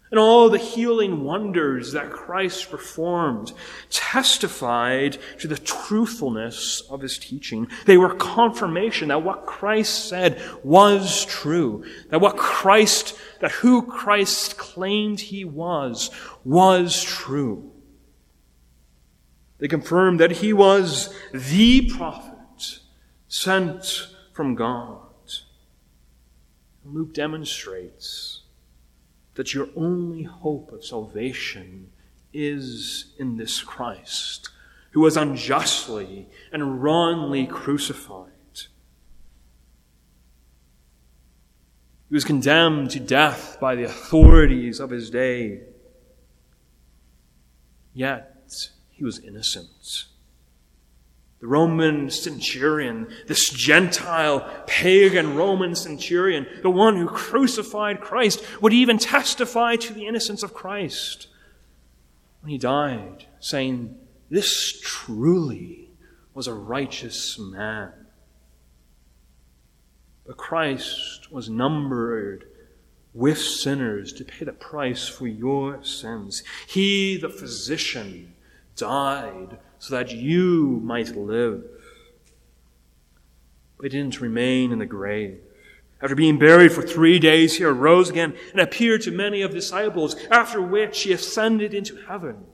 and 0.09 0.19
all 0.19 0.49
the 0.49 0.57
healing 0.57 1.23
wonders 1.23 1.91
that 1.91 2.11
Christ 2.11 2.69
performed 2.71 3.51
testified 3.89 5.17
to 5.39 5.47
the 5.47 5.57
truthfulness 5.57 6.81
of 6.89 7.01
his 7.01 7.17
teaching. 7.17 7.67
They 7.85 7.97
were 7.97 8.15
confirmation 8.15 9.09
that 9.09 9.23
what 9.23 9.45
Christ 9.45 10.07
said 10.07 10.41
was 10.63 11.25
true, 11.25 11.85
that 12.09 12.21
what 12.21 12.37
Christ, 12.37 13.17
that 13.41 13.51
who 13.51 13.81
Christ 13.81 14.57
claimed 14.57 15.19
he 15.19 15.43
was, 15.43 16.09
was 16.45 17.03
true. 17.03 17.71
They 19.59 19.67
confirmed 19.67 20.19
that 20.19 20.31
he 20.31 20.53
was 20.53 21.13
the 21.33 21.89
prophet 21.89 22.79
sent 23.27 24.07
from 24.33 24.55
God. 24.55 25.01
Luke 26.85 27.13
demonstrates 27.13 28.36
that 29.37 29.53
your 29.53 29.69
only 29.75 30.23
hope 30.23 30.71
of 30.71 30.83
salvation 30.83 31.91
is 32.33 33.13
in 33.19 33.37
this 33.37 33.61
Christ, 33.61 34.49
who 34.91 35.01
was 35.01 35.15
unjustly 35.15 36.27
and 36.51 36.81
wrongly 36.81 37.45
crucified. 37.45 38.31
He 42.09 42.15
was 42.15 42.23
condemned 42.23 42.89
to 42.91 42.99
death 42.99 43.57
by 43.61 43.75
the 43.75 43.83
authorities 43.83 44.79
of 44.79 44.89
his 44.89 45.11
day. 45.11 45.61
Yet 47.93 48.69
he 48.89 49.03
was 49.03 49.19
innocent. 49.19 50.05
The 51.39 51.47
Roman 51.47 52.09
centurion, 52.09 53.07
this 53.27 53.49
Gentile, 53.49 54.63
pagan 54.65 55.35
Roman 55.35 55.75
centurion, 55.75 56.47
the 56.63 56.69
one 56.71 56.97
who 56.97 57.07
crucified 57.07 58.01
Christ, 58.01 58.43
would 58.59 58.73
even 58.73 58.97
testify 58.97 59.75
to 59.75 59.93
the 59.93 60.07
innocence 60.07 60.41
of 60.41 60.53
Christ 60.53 61.27
when 62.41 62.51
he 62.51 62.57
died, 62.57 63.25
saying, 63.39 63.97
This 64.29 64.79
truly 64.81 65.89
was 66.33 66.47
a 66.47 66.53
righteous 66.53 67.37
man. 67.37 67.91
But 70.25 70.37
Christ 70.37 71.31
was 71.31 71.49
numbered 71.49 72.47
with 73.13 73.37
sinners 73.37 74.11
to 74.13 74.25
pay 74.25 74.45
the 74.45 74.53
price 74.53 75.07
for 75.07 75.27
your 75.27 75.83
sins. 75.83 76.43
He, 76.67 77.17
the 77.17 77.29
physician, 77.29 78.33
died 78.75 79.57
so 79.79 79.95
that 79.95 80.11
you 80.11 80.81
might 80.83 81.15
live. 81.15 81.63
But 83.77 83.91
he 83.91 83.97
didn't 83.97 84.21
remain 84.21 84.71
in 84.71 84.79
the 84.79 84.85
grave. 84.85 85.39
After 86.01 86.15
being 86.15 86.37
buried 86.37 86.71
for 86.71 86.83
three 86.83 87.17
days, 87.17 87.57
he 87.57 87.63
arose 87.63 88.09
again 88.09 88.35
and 88.51 88.61
appeared 88.61 89.01
to 89.03 89.11
many 89.11 89.41
of 89.41 89.51
the 89.51 89.57
disciples, 89.57 90.15
after 90.29 90.61
which 90.61 91.01
he 91.03 91.11
ascended 91.11 91.73
into 91.73 91.97
heaven. 92.07 92.45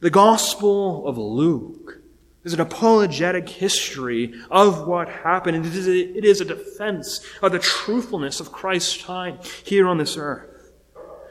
The 0.00 0.10
Gospel 0.10 1.06
of 1.06 1.16
Luke 1.16 2.02
is 2.44 2.52
an 2.52 2.60
apologetic 2.60 3.48
history 3.48 4.34
of 4.50 4.86
what 4.86 5.08
happened. 5.08 5.64
It 5.64 5.76
is, 5.76 5.88
a, 5.88 6.18
it 6.18 6.24
is 6.24 6.40
a 6.40 6.44
defense 6.44 7.24
of 7.40 7.52
the 7.52 7.58
truthfulness 7.58 8.40
of 8.40 8.52
Christ's 8.52 8.98
time 8.98 9.38
here 9.64 9.86
on 9.86 9.98
this 9.98 10.16
earth. 10.16 10.72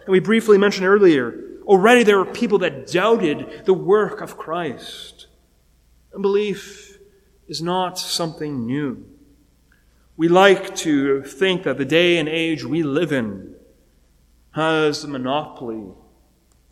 And 0.06 0.14
we 0.14 0.20
briefly 0.20 0.58
mentioned 0.58 0.88
earlier 0.88 1.51
Already 1.72 2.04
there 2.04 2.18
were 2.18 2.26
people 2.26 2.58
that 2.58 2.86
doubted 2.86 3.64
the 3.64 3.74
work 3.74 4.20
of 4.20 4.38
Christ. 4.38 5.28
Unbelief 6.14 6.98
is 7.48 7.62
not 7.62 7.98
something 7.98 8.66
new. 8.66 9.06
We 10.18 10.28
like 10.28 10.76
to 10.88 11.24
think 11.24 11.64
that 11.64 11.78
the 11.78 11.86
day 11.86 12.18
and 12.18 12.28
age 12.28 12.66
we 12.66 12.84
live 12.84 13.14
in 13.14 13.56
has 14.52 15.02
the 15.02 15.08
monopoly 15.08 15.94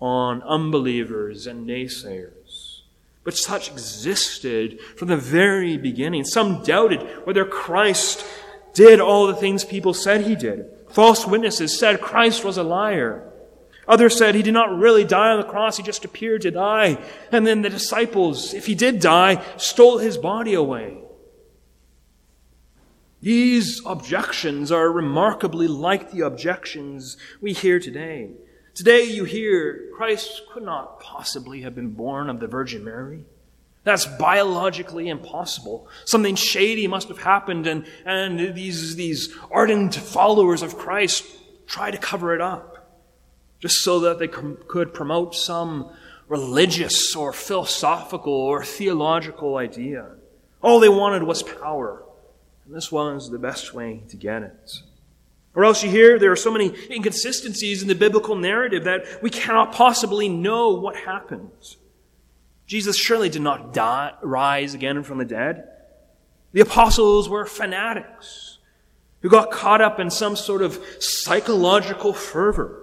on 0.02 0.44
unbelievers 0.44 1.48
and 1.48 1.66
naysayers. 1.66 2.82
But 3.24 3.38
such 3.38 3.72
existed 3.72 4.82
from 4.98 5.08
the 5.08 5.16
very 5.16 5.78
beginning. 5.78 6.26
Some 6.26 6.62
doubted 6.62 7.04
whether 7.26 7.46
Christ 7.46 8.26
did 8.74 9.00
all 9.00 9.28
the 9.28 9.34
things 9.34 9.64
people 9.64 9.94
said 9.94 10.26
he 10.26 10.36
did. 10.36 10.66
False 10.90 11.26
witnesses 11.26 11.80
said 11.80 12.02
Christ 12.02 12.44
was 12.44 12.58
a 12.58 12.64
liar. 12.64 13.29
Others 13.90 14.20
said 14.20 14.36
he 14.36 14.44
did 14.44 14.54
not 14.54 14.78
really 14.78 15.04
die 15.04 15.32
on 15.32 15.40
the 15.40 15.48
cross, 15.48 15.78
he 15.78 15.84
just 15.84 16.06
appeared 16.06 16.44
to 16.44 16.52
die. 16.52 17.00
And 17.32 17.46
then 17.46 17.64
the 17.64 17.72
disciples, 17.72 18.54
if 18.54 18.68
he 18.68 18.76
did 18.76 19.00
die, 19.00 19.44
stole 19.58 19.98
his 19.98 20.16
body 20.16 20.54
away. 20.54 21.00
These 23.20 23.82
objections 23.86 24.72
are 24.72 24.92
remarkably 24.92 25.68
like 25.68 26.12
the 26.12 26.22
objections 26.22 27.18
we 27.42 27.52
hear 27.52 27.80
today. 27.80 28.30
Today 28.76 29.04
you 29.06 29.24
hear 29.24 29.90
Christ 29.96 30.44
could 30.54 30.64
not 30.64 31.00
possibly 31.00 31.62
have 31.62 31.74
been 31.74 31.90
born 31.90 32.30
of 32.30 32.40
the 32.40 32.48
Virgin 32.48 32.86
Mary. 32.86 33.26
That's 33.84 34.06
biologically 34.06 35.10
impossible. 35.10 35.88
Something 36.06 36.36
shady 36.36 36.86
must 36.86 37.08
have 37.08 37.18
happened, 37.18 37.66
and, 37.66 37.88
and 38.06 38.54
these, 38.56 38.96
these 38.96 39.34
ardent 39.50 39.96
followers 39.96 40.62
of 40.62 40.78
Christ 40.78 41.26
try 41.66 41.90
to 41.90 41.98
cover 41.98 42.36
it 42.36 42.42
up 42.42 42.79
just 43.60 43.82
so 43.82 44.00
that 44.00 44.20
they 44.20 44.28
could 44.28 44.94
promote 44.94 45.36
some 45.36 45.92
religious 46.28 47.16
or 47.16 47.34
philosophical 47.34 48.34
or 48.34 48.64
theological 48.64 49.58
idea. 49.58 50.08
All 50.62 50.80
they 50.80 50.90
wanted 50.90 51.24
was 51.24 51.44
power. 51.44 52.04
And 52.66 52.76
this 52.76 52.92
was 52.92 53.30
the 53.30 53.40
best 53.40 53.74
way 53.74 54.04
to 54.10 54.16
get 54.16 54.44
it. 54.44 54.74
Or 55.56 55.66
else 55.66 55.84
you 55.84 55.90
hear 55.90 56.20
there 56.20 56.32
are 56.32 56.38
so 56.38 56.52
many 56.52 56.74
inconsistencies 56.90 57.82
in 57.82 57.88
the 57.88 57.96
biblical 57.96 58.36
narrative 58.36 58.84
that 58.84 59.22
we 59.24 59.30
cannot 59.30 59.74
possibly 59.74 60.30
know 60.30 60.70
what 60.70 60.96
happened. 60.96 61.50
Jesus 62.68 62.96
surely 62.96 63.30
did 63.30 63.42
not 63.42 63.74
die, 63.74 64.14
rise 64.22 64.76
again 64.76 65.02
from 65.04 65.18
the 65.18 65.26
dead. 65.26 65.68
The 66.52 66.62
apostles 66.62 67.28
were 67.28 67.46
fanatics 67.46 68.60
who 69.22 69.30
got 69.30 69.52
caught 69.52 69.82
up 69.82 70.00
in 70.00 70.12
some 70.12 70.36
sort 70.36 70.62
of 70.62 70.80
psychological 71.00 72.14
fervor. 72.14 72.79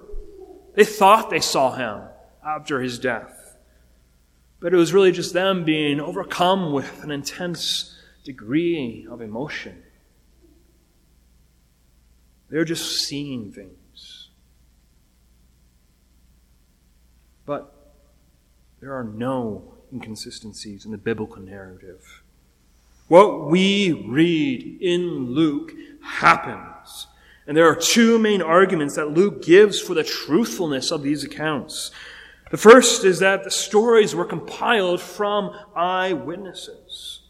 They 0.76 0.84
thought 0.84 1.30
they 1.30 1.40
saw 1.40 1.74
him 1.74 2.02
after 2.46 2.80
his 2.80 2.98
death. 2.98 3.56
But 4.60 4.74
it 4.74 4.76
was 4.76 4.92
really 4.92 5.10
just 5.10 5.32
them 5.32 5.64
being 5.64 6.00
overcome 6.00 6.72
with 6.72 7.02
an 7.02 7.10
intense 7.10 7.98
degree 8.24 9.06
of 9.10 9.22
emotion. 9.22 9.82
They're 12.50 12.66
just 12.66 13.06
seeing 13.06 13.52
things. 13.52 14.28
But 17.46 17.72
there 18.80 18.92
are 18.92 19.04
no 19.04 19.74
inconsistencies 19.90 20.84
in 20.84 20.90
the 20.90 20.98
biblical 20.98 21.40
narrative. 21.40 22.22
What 23.08 23.46
we 23.46 23.92
read 23.92 24.78
in 24.82 25.32
Luke 25.32 25.72
happens. 26.02 27.06
And 27.46 27.56
there 27.56 27.68
are 27.68 27.76
two 27.76 28.18
main 28.18 28.42
arguments 28.42 28.96
that 28.96 29.10
Luke 29.10 29.42
gives 29.42 29.80
for 29.80 29.94
the 29.94 30.02
truthfulness 30.02 30.90
of 30.90 31.02
these 31.02 31.22
accounts. 31.22 31.92
The 32.50 32.56
first 32.56 33.04
is 33.04 33.20
that 33.20 33.44
the 33.44 33.50
stories 33.50 34.14
were 34.14 34.24
compiled 34.24 35.00
from 35.00 35.56
eyewitnesses. 35.74 37.20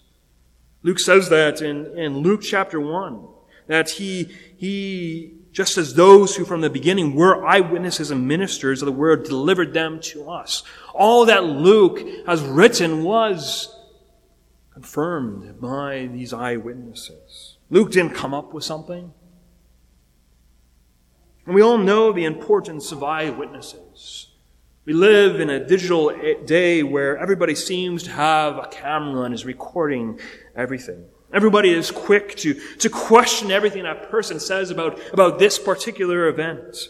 Luke 0.82 0.98
says 0.98 1.28
that 1.30 1.60
in, 1.62 1.98
in 1.98 2.18
Luke 2.18 2.42
chapter 2.42 2.80
1, 2.80 3.26
that 3.66 3.90
he, 3.90 4.30
he, 4.56 5.34
just 5.52 5.78
as 5.78 5.94
those 5.94 6.36
who 6.36 6.44
from 6.44 6.60
the 6.60 6.70
beginning 6.70 7.14
were 7.14 7.44
eyewitnesses 7.46 8.10
and 8.10 8.28
ministers 8.28 8.82
of 8.82 8.86
the 8.86 8.92
word 8.92 9.24
delivered 9.24 9.74
them 9.74 10.00
to 10.00 10.30
us. 10.30 10.62
All 10.94 11.26
that 11.26 11.44
Luke 11.44 12.00
has 12.26 12.42
written 12.42 13.02
was 13.02 13.74
confirmed 14.72 15.60
by 15.60 16.08
these 16.12 16.32
eyewitnesses. 16.32 17.56
Luke 17.70 17.90
didn't 17.90 18.14
come 18.14 18.34
up 18.34 18.52
with 18.52 18.62
something. 18.62 19.12
And 21.46 21.54
we 21.54 21.62
all 21.62 21.78
know 21.78 22.12
the 22.12 22.24
importance 22.24 22.92
of 22.92 23.02
eyewitnesses. 23.02 24.28
We 24.84 24.92
live 24.92 25.40
in 25.40 25.50
a 25.50 25.64
digital 25.64 26.12
day 26.44 26.82
where 26.82 27.16
everybody 27.18 27.54
seems 27.54 28.02
to 28.04 28.10
have 28.10 28.58
a 28.58 28.66
camera 28.66 29.22
and 29.22 29.34
is 29.34 29.44
recording 29.44 30.20
everything. 30.54 31.06
Everybody 31.32 31.70
is 31.70 31.90
quick 31.90 32.36
to, 32.36 32.54
to 32.78 32.88
question 32.88 33.50
everything 33.50 33.82
that 33.82 34.10
person 34.10 34.38
says 34.38 34.70
about, 34.70 35.00
about 35.12 35.38
this 35.38 35.58
particular 35.58 36.28
event. 36.28 36.88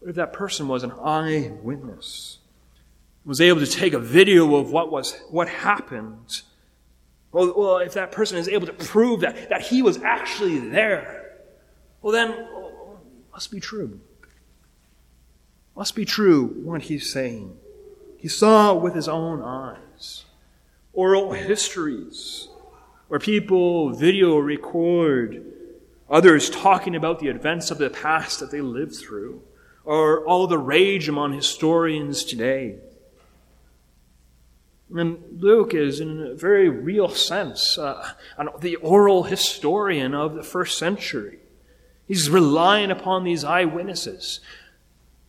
What 0.00 0.10
if 0.10 0.16
that 0.16 0.32
person 0.32 0.68
was 0.68 0.82
an 0.82 0.92
eyewitness? 0.92 2.38
Was 3.24 3.40
able 3.40 3.60
to 3.60 3.66
take 3.66 3.94
a 3.94 3.98
video 3.98 4.56
of 4.56 4.70
what 4.70 4.92
was 4.92 5.18
what 5.30 5.48
happened? 5.48 6.42
Well, 7.32 7.54
well, 7.56 7.78
if 7.78 7.94
that 7.94 8.12
person 8.12 8.36
is 8.36 8.48
able 8.48 8.66
to 8.66 8.72
prove 8.74 9.20
that, 9.20 9.48
that 9.48 9.62
he 9.62 9.80
was 9.80 9.96
actually 10.02 10.58
there, 10.58 11.38
well 12.02 12.12
then 12.12 12.46
must 13.34 13.50
be 13.50 13.58
true. 13.58 13.98
Must 15.74 15.96
be 15.96 16.04
true 16.04 16.46
what 16.62 16.82
he's 16.82 17.12
saying. 17.12 17.56
He 18.16 18.28
saw 18.28 18.72
with 18.72 18.94
his 18.94 19.08
own 19.08 19.42
eyes. 19.42 20.24
Oral 20.92 21.32
histories 21.32 22.46
where 23.08 23.18
people 23.18 23.90
video 23.90 24.38
record 24.38 25.44
others 26.08 26.48
talking 26.48 26.94
about 26.94 27.18
the 27.18 27.26
events 27.26 27.72
of 27.72 27.78
the 27.78 27.90
past 27.90 28.38
that 28.38 28.52
they 28.52 28.60
lived 28.60 28.94
through, 28.94 29.42
or 29.84 30.24
all 30.26 30.46
the 30.46 30.56
rage 30.56 31.08
among 31.08 31.32
historians 31.32 32.22
today. 32.22 32.76
And 34.94 35.18
Luke 35.40 35.74
is, 35.74 35.98
in 35.98 36.22
a 36.22 36.34
very 36.34 36.68
real 36.68 37.08
sense, 37.08 37.78
uh, 37.78 38.12
the 38.60 38.76
oral 38.76 39.24
historian 39.24 40.14
of 40.14 40.34
the 40.34 40.44
first 40.44 40.78
century. 40.78 41.40
He's 42.06 42.28
relying 42.28 42.90
upon 42.90 43.24
these 43.24 43.44
eyewitnesses. 43.44 44.40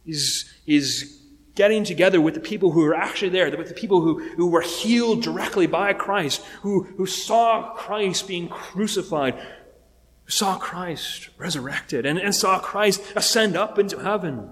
He's, 0.05 0.53
he's 0.65 1.21
getting 1.55 1.85
together 1.85 2.19
with 2.19 2.33
the 2.33 2.39
people 2.39 2.71
who 2.71 2.81
were 2.81 2.95
actually 2.95 3.29
there, 3.29 3.49
with 3.57 3.69
the 3.69 3.73
people 3.73 4.01
who, 4.01 4.19
who 4.35 4.47
were 4.47 4.61
healed 4.61 5.23
directly 5.23 5.67
by 5.67 5.93
Christ, 5.93 6.43
who, 6.61 6.83
who 6.97 7.05
saw 7.05 7.73
Christ 7.73 8.27
being 8.27 8.49
crucified, 8.49 9.35
who 9.35 10.31
saw 10.31 10.57
Christ 10.57 11.29
resurrected, 11.37 12.05
and, 12.05 12.19
and 12.19 12.35
saw 12.35 12.59
Christ 12.59 13.01
ascend 13.15 13.55
up 13.55 13.79
into 13.79 13.99
heaven. 13.99 14.51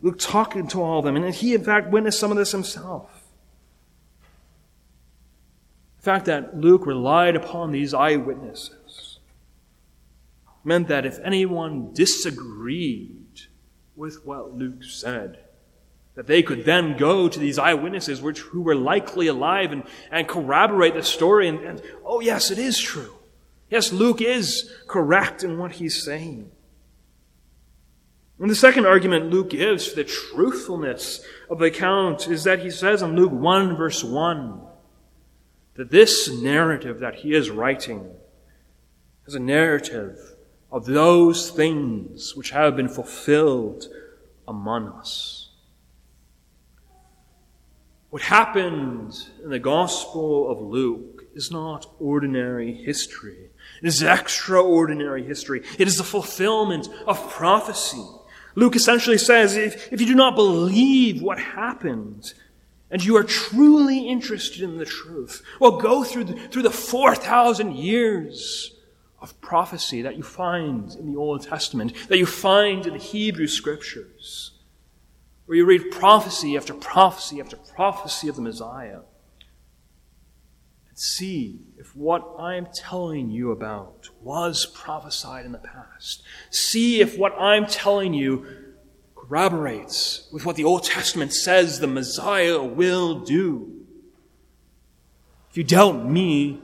Luke 0.00 0.18
talking 0.18 0.68
to 0.68 0.82
all 0.82 0.98
of 0.98 1.04
them, 1.04 1.16
and 1.16 1.34
he, 1.34 1.54
in 1.54 1.64
fact, 1.64 1.90
witnessed 1.90 2.18
some 2.18 2.30
of 2.30 2.36
this 2.36 2.52
himself. 2.52 3.10
The 5.98 6.02
fact 6.02 6.26
that 6.26 6.56
Luke 6.56 6.86
relied 6.86 7.36
upon 7.36 7.72
these 7.72 7.94
eyewitnesses 7.94 8.83
meant 10.64 10.88
that 10.88 11.06
if 11.06 11.18
anyone 11.20 11.92
disagreed 11.92 13.42
with 13.96 14.24
what 14.24 14.52
Luke 14.52 14.82
said, 14.82 15.38
that 16.14 16.26
they 16.26 16.42
could 16.42 16.64
then 16.64 16.96
go 16.96 17.28
to 17.28 17.38
these 17.38 17.58
eyewitnesses 17.58 18.22
which, 18.22 18.40
who 18.40 18.62
were 18.62 18.74
likely 18.74 19.26
alive 19.26 19.72
and, 19.72 19.84
and 20.10 20.28
corroborate 20.28 20.94
the 20.94 21.02
story 21.02 21.48
and, 21.48 21.58
and, 21.60 21.82
oh 22.04 22.20
yes, 22.20 22.50
it 22.50 22.58
is 22.58 22.78
true. 22.78 23.14
Yes, 23.68 23.92
Luke 23.92 24.20
is 24.20 24.70
correct 24.86 25.42
in 25.42 25.58
what 25.58 25.72
he's 25.72 26.02
saying. 26.02 26.50
And 28.38 28.50
the 28.50 28.54
second 28.54 28.86
argument 28.86 29.30
Luke 29.30 29.50
gives 29.50 29.86
for 29.86 29.96
the 29.96 30.04
truthfulness 30.04 31.24
of 31.48 31.58
the 31.58 31.66
account 31.66 32.28
is 32.28 32.44
that 32.44 32.60
he 32.60 32.70
says 32.70 33.02
in 33.02 33.16
Luke 33.16 33.32
1 33.32 33.76
verse 33.76 34.04
1 34.04 34.60
that 35.74 35.90
this 35.90 36.30
narrative 36.30 37.00
that 37.00 37.16
he 37.16 37.34
is 37.34 37.50
writing 37.50 38.10
is 39.26 39.34
a 39.34 39.40
narrative 39.40 40.33
of 40.74 40.86
those 40.86 41.50
things 41.50 42.34
which 42.34 42.50
have 42.50 42.74
been 42.74 42.88
fulfilled 42.88 43.86
among 44.48 44.88
us. 44.88 45.50
What 48.10 48.22
happened 48.22 49.14
in 49.44 49.50
the 49.50 49.60
Gospel 49.60 50.50
of 50.50 50.60
Luke 50.60 51.26
is 51.32 51.52
not 51.52 51.86
ordinary 52.00 52.74
history. 52.74 53.50
It 53.82 53.86
is 53.86 54.02
extraordinary 54.02 55.22
history. 55.22 55.62
It 55.78 55.86
is 55.86 55.96
the 55.96 56.02
fulfillment 56.02 56.88
of 57.06 57.30
prophecy. 57.30 58.04
Luke 58.56 58.74
essentially 58.74 59.18
says 59.18 59.56
if, 59.56 59.92
if 59.92 60.00
you 60.00 60.08
do 60.08 60.14
not 60.16 60.34
believe 60.34 61.22
what 61.22 61.38
happened, 61.38 62.34
and 62.90 63.04
you 63.04 63.16
are 63.16 63.22
truly 63.22 64.08
interested 64.08 64.62
in 64.62 64.78
the 64.78 64.84
truth, 64.84 65.40
well, 65.60 65.78
go 65.78 66.02
through 66.02 66.24
the, 66.24 66.34
through 66.48 66.62
the 66.62 66.70
4,000 66.70 67.76
years 67.76 68.73
of 69.24 69.40
prophecy 69.40 70.02
that 70.02 70.18
you 70.18 70.22
find 70.22 70.94
in 70.96 71.10
the 71.10 71.18
Old 71.18 71.42
Testament, 71.42 71.94
that 72.08 72.18
you 72.18 72.26
find 72.26 72.86
in 72.86 72.92
the 72.92 72.98
Hebrew 72.98 73.46
Scriptures, 73.46 74.52
where 75.46 75.56
you 75.56 75.64
read 75.64 75.90
prophecy 75.90 76.58
after 76.58 76.74
prophecy 76.74 77.40
after 77.40 77.56
prophecy 77.56 78.28
of 78.28 78.36
the 78.36 78.42
Messiah. 78.42 79.00
And 80.90 80.98
see 80.98 81.60
if 81.78 81.96
what 81.96 82.34
I'm 82.38 82.68
telling 82.74 83.30
you 83.30 83.50
about 83.50 84.10
was 84.20 84.66
prophesied 84.66 85.46
in 85.46 85.52
the 85.52 85.58
past. 85.58 86.22
See 86.50 87.00
if 87.00 87.16
what 87.16 87.32
I'm 87.40 87.64
telling 87.64 88.12
you 88.12 88.46
corroborates 89.14 90.28
with 90.34 90.44
what 90.44 90.56
the 90.56 90.64
Old 90.64 90.84
Testament 90.84 91.32
says 91.32 91.80
the 91.80 91.86
Messiah 91.86 92.62
will 92.62 93.20
do. 93.20 93.86
If 95.48 95.56
you 95.56 95.64
doubt 95.64 96.04
me, 96.04 96.60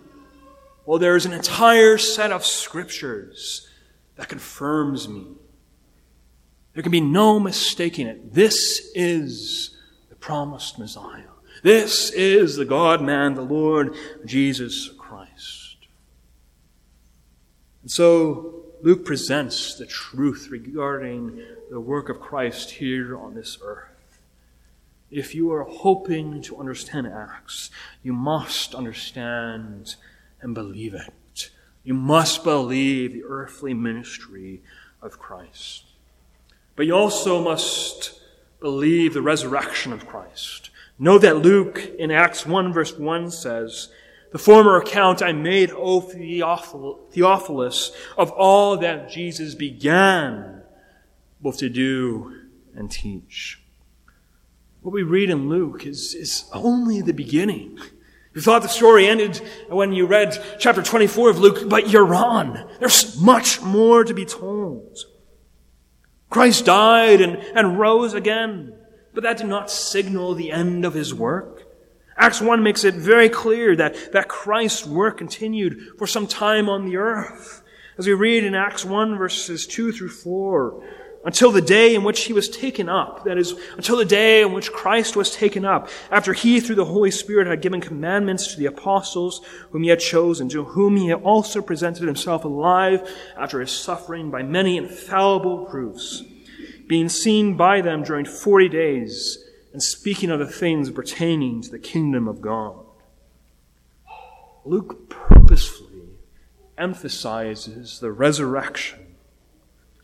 well, 0.91 0.99
there 0.99 1.15
is 1.15 1.25
an 1.25 1.33
entire 1.33 1.99
set 1.99 2.33
of 2.33 2.45
scriptures 2.45 3.69
that 4.17 4.29
confirms 4.29 5.09
me. 5.09 5.25
There 6.75 6.83
can 6.83 6.91
be 6.91 7.01
no 7.01 7.39
mistaking 7.39 8.09
it. 8.09 8.35
This 8.35 8.91
is 8.97 9.79
the 10.09 10.17
promised 10.17 10.81
Messiah. 10.81 11.31
This 11.63 12.11
is 12.11 12.57
the 12.57 12.65
God 12.65 13.03
man, 13.03 13.35
the 13.35 13.43
Lord 13.43 13.95
Jesus 14.25 14.89
Christ. 14.99 15.77
And 17.83 17.91
so 17.93 18.65
Luke 18.83 19.05
presents 19.05 19.77
the 19.77 19.87
truth 19.87 20.49
regarding 20.51 21.41
the 21.71 21.79
work 21.79 22.09
of 22.09 22.19
Christ 22.19 22.69
here 22.69 23.17
on 23.17 23.35
this 23.35 23.59
earth. 23.63 24.19
If 25.09 25.37
you 25.37 25.53
are 25.53 25.63
hoping 25.63 26.43
to 26.43 26.59
understand 26.59 27.07
Acts, 27.07 27.71
you 28.03 28.13
must 28.13 28.75
understand 28.75 29.95
and 30.41 30.55
believe 30.55 30.95
it. 30.95 31.51
You 31.83 31.95
must 31.95 32.45
believe 32.45 33.13
the 33.13 33.25
earthly 33.25 33.75
ministry 33.75 34.63
of 35.01 35.19
Christ. 35.19 35.85
But 36.77 36.87
you 36.87 36.95
also 36.95 37.43
must 37.43 38.21
believe 38.61 39.15
the 39.15 39.23
resurrection 39.23 39.93
of 39.93 40.07
Christ. 40.07 40.71
Know 40.99 41.19
that 41.19 41.39
Luke 41.39 41.81
in 41.99 42.11
Acts 42.11 42.45
1 42.45 42.73
verse 42.73 42.99
1 42.99 43.31
says, 43.31 43.89
The 44.33 44.39
former 44.39 44.77
account 44.77 45.23
I 45.23 45.33
made, 45.33 45.71
O 45.73 46.01
Theophilus, 46.01 47.93
of 48.19 48.31
all 48.31 48.77
that 48.77 49.11
Jesus 49.11 49.55
began 49.55 50.63
both 51.41 51.57
to 51.59 51.71
do 51.71 52.37
and 52.75 52.91
teach. 52.91 53.63
What 54.83 54.93
we 54.93 55.03
read 55.03 55.31
in 55.31 55.49
Luke 55.49 55.87
is, 55.87 56.15
is 56.15 56.45
only 56.53 57.01
the 57.01 57.13
beginning. 57.13 57.79
You 58.35 58.41
thought 58.41 58.63
the 58.63 58.69
story 58.69 59.09
ended 59.09 59.39
when 59.69 59.93
you 59.93 60.07
read 60.07 60.39
chapter 60.59 60.83
24 60.83 61.31
of 61.31 61.39
Luke, 61.39 61.69
but 61.69 61.91
you're 61.91 62.05
wrong. 62.05 62.69
There's 62.79 63.21
much 63.21 63.61
more 63.61 64.05
to 64.05 64.15
be 64.15 64.25
told. 64.25 64.99
Christ 66.29 66.65
died 66.65 67.21
and, 67.21 67.37
and 67.37 67.79
rose 67.79 68.15
again. 68.15 68.73
But 69.13 69.25
that 69.25 69.39
did 69.39 69.49
not 69.49 69.71
signal 69.71 70.35
the 70.35 70.53
end 70.53 70.85
of 70.85 70.95
his 70.95 71.13
work. 71.13 71.65
Acts 72.17 72.41
1 72.41 72.63
makes 72.63 72.85
it 72.85 72.95
very 72.95 73.29
clear 73.29 73.75
that, 73.77 74.13
that 74.13 74.29
Christ's 74.29 74.87
work 74.87 75.19
continued 75.19 75.99
for 75.99 76.07
some 76.07 76.27
time 76.27 76.69
on 76.69 76.85
the 76.85 76.97
earth. 76.97 77.63
As 77.99 78.07
we 78.07 78.13
read 78.13 78.45
in 78.45 78.55
Acts 78.55 78.85
1 78.85 79.17
verses 79.17 79.67
2 79.67 79.93
through 79.93 80.11
4, 80.11 80.85
until 81.25 81.51
the 81.53 81.61
day 81.61 81.95
in 81.95 82.03
which 82.03 82.25
he 82.25 82.33
was 82.33 82.49
taken 82.49 82.89
up. 82.89 83.25
That 83.25 83.39
is, 83.39 83.55
until 83.77 83.97
the 83.97 84.05
day 84.05 84.43
in 84.43 84.53
which 84.53 84.73
Christ 84.73 85.17
was 85.17 85.35
taken 85.35 85.65
up, 85.65 85.89
after 86.11 86.33
he, 86.33 86.61
through 86.61 86.77
the 86.77 86.85
Holy 86.85 87.11
Spirit, 87.11 87.47
had 87.47 87.63
given 87.63 87.81
commandments 87.81 88.49
to 88.49 88.59
the 88.59 88.67
apostles 88.67 89.43
whom 89.71 89.83
he 89.83 89.91
had 89.91 90.01
chosen, 90.01 90.49
to 90.51 90.65
whom 90.65 90.97
he 90.97 91.13
also 91.13 91.61
presented 91.61 92.07
himself 92.07 92.45
alive 92.45 93.09
after 93.37 93.61
his 93.61 93.71
suffering 93.71 94.31
by 94.31 94.43
many 94.43 94.77
infallible 94.77 95.67
proofs 95.67 96.23
being 96.91 97.09
seen 97.09 97.57
by 97.57 97.81
them 97.81 98.03
during 98.03 98.25
40 98.25 98.69
days 98.69 99.39
and 99.73 99.81
speaking 99.81 100.29
of 100.29 100.41
the 100.41 100.47
things 100.47 100.91
pertaining 100.91 101.63
to 101.63 101.71
the 101.71 101.79
kingdom 101.79 102.27
of 102.27 102.41
God. 102.41 102.85
Luke 104.65 105.09
purposefully 105.09 106.09
emphasizes 106.77 108.01
the 108.01 108.11
resurrection. 108.11 109.10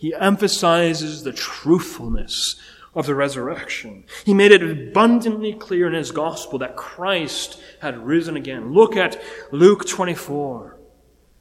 He 0.07 0.15
emphasizes 0.15 1.25
the 1.25 1.33
truthfulness 1.33 2.55
of 2.95 3.07
the 3.07 3.17
resurrection. 3.17 4.05
He 4.25 4.35
made 4.35 4.53
it 4.53 4.63
abundantly 4.63 5.53
clear 5.53 5.89
in 5.89 5.95
his 5.95 6.13
gospel 6.13 6.61
that 6.61 6.77
Christ 6.77 7.61
had 7.81 8.07
risen 8.07 8.37
again. 8.37 8.73
Look 8.73 8.95
at 8.95 9.21
Luke 9.51 9.85
24 9.85 10.79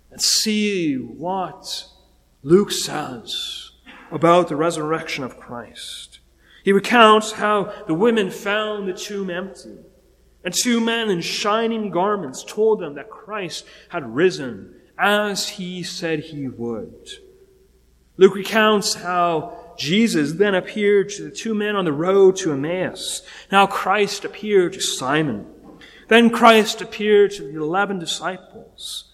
and 0.09 0.19
see 0.19 0.95
what 0.95 1.85
Luke 2.41 2.71
says 2.71 3.69
about 4.09 4.47
the 4.47 4.55
resurrection 4.55 5.23
of 5.23 5.39
Christ. 5.39 6.21
He 6.63 6.71
recounts 6.71 7.33
how 7.33 7.71
the 7.85 7.93
women 7.93 8.31
found 8.31 8.87
the 8.87 8.93
tomb 8.93 9.29
empty, 9.29 9.77
and 10.43 10.51
two 10.51 10.81
men 10.81 11.11
in 11.11 11.21
shining 11.21 11.91
garments 11.91 12.43
told 12.43 12.79
them 12.79 12.95
that 12.95 13.11
Christ 13.11 13.63
had 13.89 14.15
risen 14.15 14.73
as 14.97 15.49
he 15.49 15.83
said 15.83 16.21
he 16.21 16.47
would. 16.47 17.24
Luke 18.17 18.35
recounts 18.35 18.93
how 18.93 19.57
Jesus 19.77 20.33
then 20.33 20.55
appeared 20.55 21.09
to 21.09 21.23
the 21.23 21.31
two 21.31 21.53
men 21.53 21.75
on 21.75 21.85
the 21.85 21.91
road 21.91 22.37
to 22.37 22.53
Emmaus. 22.53 23.21
Now 23.51 23.67
Christ 23.67 24.23
appeared 24.23 24.73
to 24.73 24.81
Simon. 24.81 25.47
Then 26.07 26.29
Christ 26.29 26.81
appeared 26.81 27.31
to 27.31 27.43
the 27.43 27.57
eleven 27.57 27.99
disciples. 27.99 29.11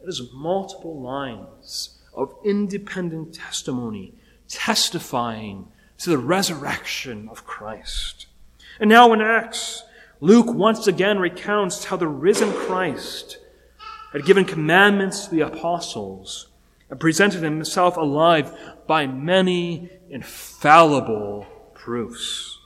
It 0.00 0.08
is 0.08 0.32
multiple 0.32 1.00
lines 1.00 1.98
of 2.12 2.34
independent 2.44 3.34
testimony, 3.34 4.14
testifying 4.48 5.68
to 5.98 6.10
the 6.10 6.18
resurrection 6.18 7.28
of 7.30 7.46
Christ. 7.46 8.26
And 8.80 8.90
now 8.90 9.12
in 9.12 9.20
Acts, 9.20 9.84
Luke 10.20 10.52
once 10.52 10.86
again 10.86 11.18
recounts 11.18 11.84
how 11.84 11.96
the 11.96 12.08
risen 12.08 12.52
Christ 12.52 13.38
had 14.12 14.24
given 14.24 14.44
commandments 14.44 15.24
to 15.24 15.30
the 15.30 15.42
apostles 15.42 16.48
and 16.90 17.00
presented 17.00 17.42
himself 17.42 17.96
alive 17.96 18.56
by 18.86 19.06
many 19.06 19.90
infallible 20.10 21.46
proofs. 21.74 22.58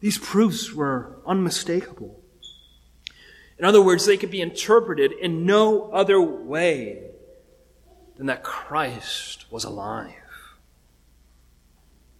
These 0.00 0.18
proofs 0.18 0.72
were 0.72 1.16
unmistakable. 1.26 2.20
In 3.58 3.64
other 3.64 3.80
words, 3.80 4.04
they 4.04 4.16
could 4.16 4.30
be 4.32 4.40
interpreted 4.40 5.12
in 5.12 5.46
no 5.46 5.90
other 5.92 6.20
way 6.20 7.02
than 8.16 8.26
that 8.26 8.42
Christ 8.42 9.46
was 9.50 9.64
alive. 9.64 10.14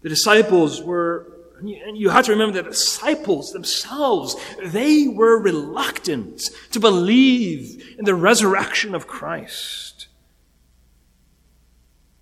The 0.02 0.08
disciples 0.08 0.82
were, 0.82 1.26
and 1.60 1.96
you 1.96 2.10
have 2.10 2.26
to 2.26 2.32
remember 2.32 2.62
the 2.62 2.70
disciples 2.70 3.52
themselves, 3.52 4.36
they 4.64 5.08
were 5.08 5.40
reluctant 5.40 6.50
to 6.70 6.80
believe 6.80 7.96
in 7.98 8.04
the 8.04 8.14
resurrection 8.14 8.94
of 8.94 9.06
Christ. 9.06 9.91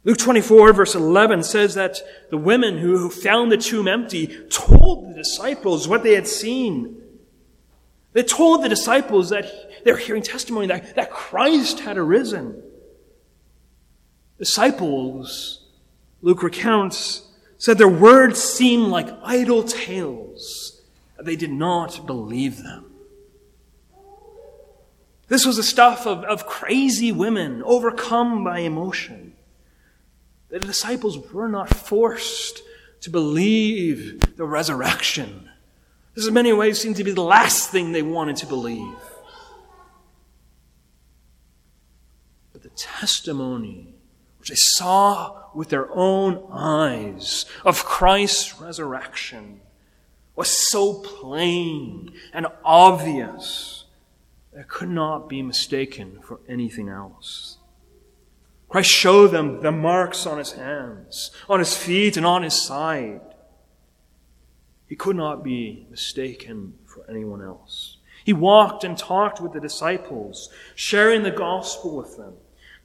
Luke 0.05 0.19
24 0.19 0.73
verse 0.73 0.95
11 0.95 1.43
says 1.43 1.75
that 1.75 2.01
the 2.31 2.39
women 2.39 2.79
who 2.79 3.11
found 3.11 3.53
the 3.53 3.59
tomb 3.59 3.87
empty 3.87 4.27
told 4.49 5.09
the 5.11 5.15
disciples 5.15 5.87
what 5.87 6.03
they 6.03 6.15
had 6.15 6.27
seen. 6.27 6.97
They 8.13 8.23
told 8.23 8.65
the 8.65 8.69
disciples 8.69 9.31
that 9.31 9.85
they 9.85 9.93
were 9.93 9.99
hearing 9.99 10.23
testimony 10.23 10.67
that, 10.69 10.97
that 10.97 11.11
Christ 11.11 11.81
had 11.81 11.97
arisen 11.97 12.63
disciples, 14.41 15.67
Luke 16.23 16.43
recounts, 16.43 17.29
said 17.59 17.77
their 17.77 17.87
words 17.87 18.43
seemed 18.43 18.89
like 18.89 19.15
idle 19.23 19.63
tales. 19.63 20.81
They 21.23 21.37
did 21.37 21.53
not 21.53 22.07
believe 22.07 22.63
them. 22.63 22.87
This 25.29 25.45
was 25.45 25.57
the 25.57 25.63
stuff 25.63 26.07
of, 26.07 26.25
of 26.25 26.47
crazy 26.47 27.13
women 27.13 27.63
overcome 27.65 28.43
by 28.43 28.61
emotion. 28.61 29.30
The 30.51 30.59
disciples 30.59 31.19
were 31.33 31.49
not 31.49 31.75
forced 31.75 32.63
to 33.03 33.11
believe 33.11 34.37
the 34.37 34.45
resurrection. 34.45 35.49
This, 36.15 36.27
in 36.27 36.35
many 36.35 36.53
ways, 36.53 36.81
seemed 36.81 36.97
to 36.97 37.05
be 37.05 37.13
the 37.13 37.23
last 37.23 37.71
thing 37.71 37.93
they 37.93 38.03
wanted 38.03 38.37
to 38.37 38.47
believe. 38.47 38.99
But 42.53 42.63
the 42.63 42.71
testimony 42.71 43.95
which 44.39 44.49
they 44.49 44.57
saw 44.57 45.45
with 45.55 45.69
their 45.69 45.89
own 45.93 46.49
eyes 46.51 47.47
of 47.65 47.85
Christ's 47.85 48.61
resurrection 48.61 49.61
was 50.35 50.49
so 50.49 50.95
plain 50.95 52.13
and 52.33 52.47
obvious 52.65 53.85
that 54.53 54.61
it 54.61 54.69
could 54.69 54.89
not 54.89 55.29
be 55.29 55.43
mistaken 55.43 56.19
for 56.23 56.41
anything 56.49 56.89
else. 56.89 57.59
Christ 58.71 58.91
showed 58.91 59.29
them 59.29 59.61
the 59.61 59.73
marks 59.73 60.25
on 60.27 60.39
his 60.39 60.53
hands, 60.53 61.31
on 61.49 61.59
his 61.59 61.77
feet, 61.77 62.17
and 62.17 62.25
on 62.25 62.43
his 62.43 62.55
side. 62.55 63.21
He 64.87 64.97
could 64.97 65.17
not 65.17 65.45
be 65.45 65.87
mistaken 65.91 66.79
for 66.87 67.05
anyone 67.09 67.43
else. 67.43 67.99
He 68.25 68.33
walked 68.33 68.85
and 68.85 68.97
talked 68.97 69.41
with 69.41 69.53
the 69.53 69.61
disciples, 69.61 70.49
sharing 70.75 71.23
the 71.23 71.31
gospel 71.31 71.97
with 71.97 72.17
them 72.17 72.35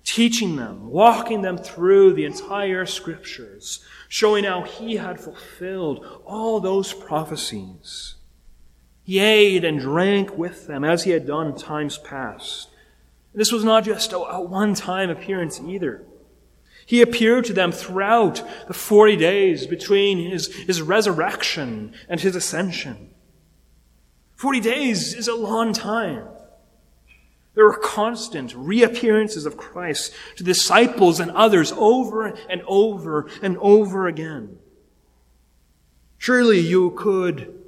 teaching 0.06 0.56
them, 0.56 0.88
walking 0.89 1.41
them 1.41 1.58
through 1.58 2.13
the 2.13 2.26
entire 2.26 2.86
scriptures, 2.86 3.84
showing 4.08 4.43
how 4.43 4.62
he 4.62 4.95
had 4.95 5.19
fulfilled 5.19 6.21
all 6.26 6.60
those 6.60 6.93
prophecies. 6.93 8.15
He 9.04 9.19
ate 9.19 9.65
and 9.65 9.80
drank 9.80 10.38
with 10.38 10.67
them 10.67 10.84
as 10.84 11.04
he 11.04 11.12
had 11.12 11.28
done 11.28 11.56
times 11.56 11.98
past. 11.98 12.69
This 13.36 13.52
was 13.52 13.63
not 13.63 13.84
just 13.84 14.13
a, 14.13 14.17
one 14.17 14.74
time 14.74 15.10
appearance 15.10 15.60
either. 15.60 16.04
He 16.86 17.02
appeared 17.02 17.45
to 17.45 17.54
them 17.54 17.71
throughout 17.71 18.43
the 18.67 18.74
40 18.74 19.17
days 19.17 19.67
between 19.67 20.30
his, 20.30 20.54
his 20.54 20.82
resurrection 20.82 21.93
and 22.08 22.19
his 22.19 22.36
ascension. 22.36 23.10
40 24.36 24.60
days 24.62 25.13
is 25.13 25.28
a 25.28 25.36
long 25.36 25.74
time. 25.74 26.28
There 27.56 27.65
were 27.65 27.78
constant 27.78 28.54
reappearances 28.56 29.45
of 29.45 29.58
Christ 29.58 30.13
to 30.36 30.43
disciples 30.43 31.19
and 31.19 31.32
others 31.32 31.74
over 31.76 32.28
and 32.50 32.62
over 32.67 33.28
and 33.41 33.58
over 33.58 34.08
again. 34.08 34.60
Surely 36.17 36.60
you 36.60 36.91
could 36.91 37.62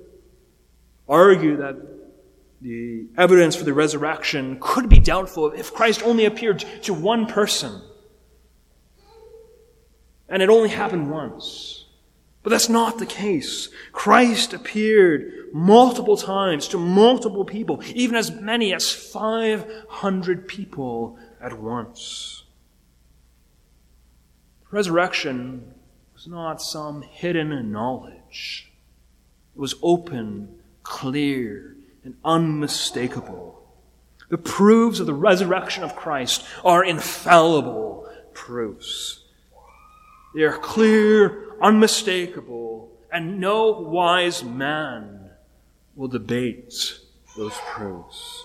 argue 1.08 1.58
that 1.58 1.97
the 2.62 3.08
evidence 3.18 3.56
for 3.56 3.64
the 3.64 3.74
resurrection 3.74 4.58
could 4.60 4.90
be 4.90 5.00
doubtful 5.00 5.52
if 5.52 5.74
Christ 5.74 6.04
only 6.04 6.26
appeared 6.26 6.60
to 6.84 6.94
one 6.94 7.26
person. 7.28 7.82
And 10.28 10.42
it 10.42 10.50
only 10.50 10.70
happened 10.70 11.12
once. 11.12 11.86
But 12.44 12.52
that's 12.52 12.70
not 12.70 12.98
the 12.98 13.06
case. 13.06 13.70
Christ 13.92 14.54
appeared 14.54 15.54
multiple 15.54 16.18
times 16.18 16.68
to 16.70 16.78
multiple 16.78 17.46
people, 17.46 17.82
even 17.94 18.16
as 18.16 18.32
many 18.32 18.74
as 18.74 18.92
500 18.92 20.48
people 20.48 21.18
at 21.42 21.60
once. 21.60 22.44
Resurrection 24.72 25.74
was 26.14 26.28
not 26.28 26.62
some 26.62 27.02
hidden 27.02 27.72
knowledge. 27.72 28.72
It 29.56 29.60
was 29.60 29.76
open, 29.82 30.60
clear, 30.84 31.77
and 32.08 32.16
unmistakable. 32.24 33.62
The 34.30 34.38
proofs 34.38 35.02
of 35.02 35.08
the 35.08 35.14
resurrection 35.14 35.84
of 35.84 35.94
Christ 35.94 36.46
are 36.64 36.82
infallible 36.82 38.10
proofs. 38.34 39.26
They 40.34 40.44
are 40.44 40.58
clear, 40.58 41.54
unmistakable, 41.62 42.92
and 43.12 43.42
no 43.42 43.72
wise 43.72 44.42
man 44.42 45.32
will 45.98 46.08
debate 46.08 46.98
those 47.36 47.54
proofs. 47.74 48.44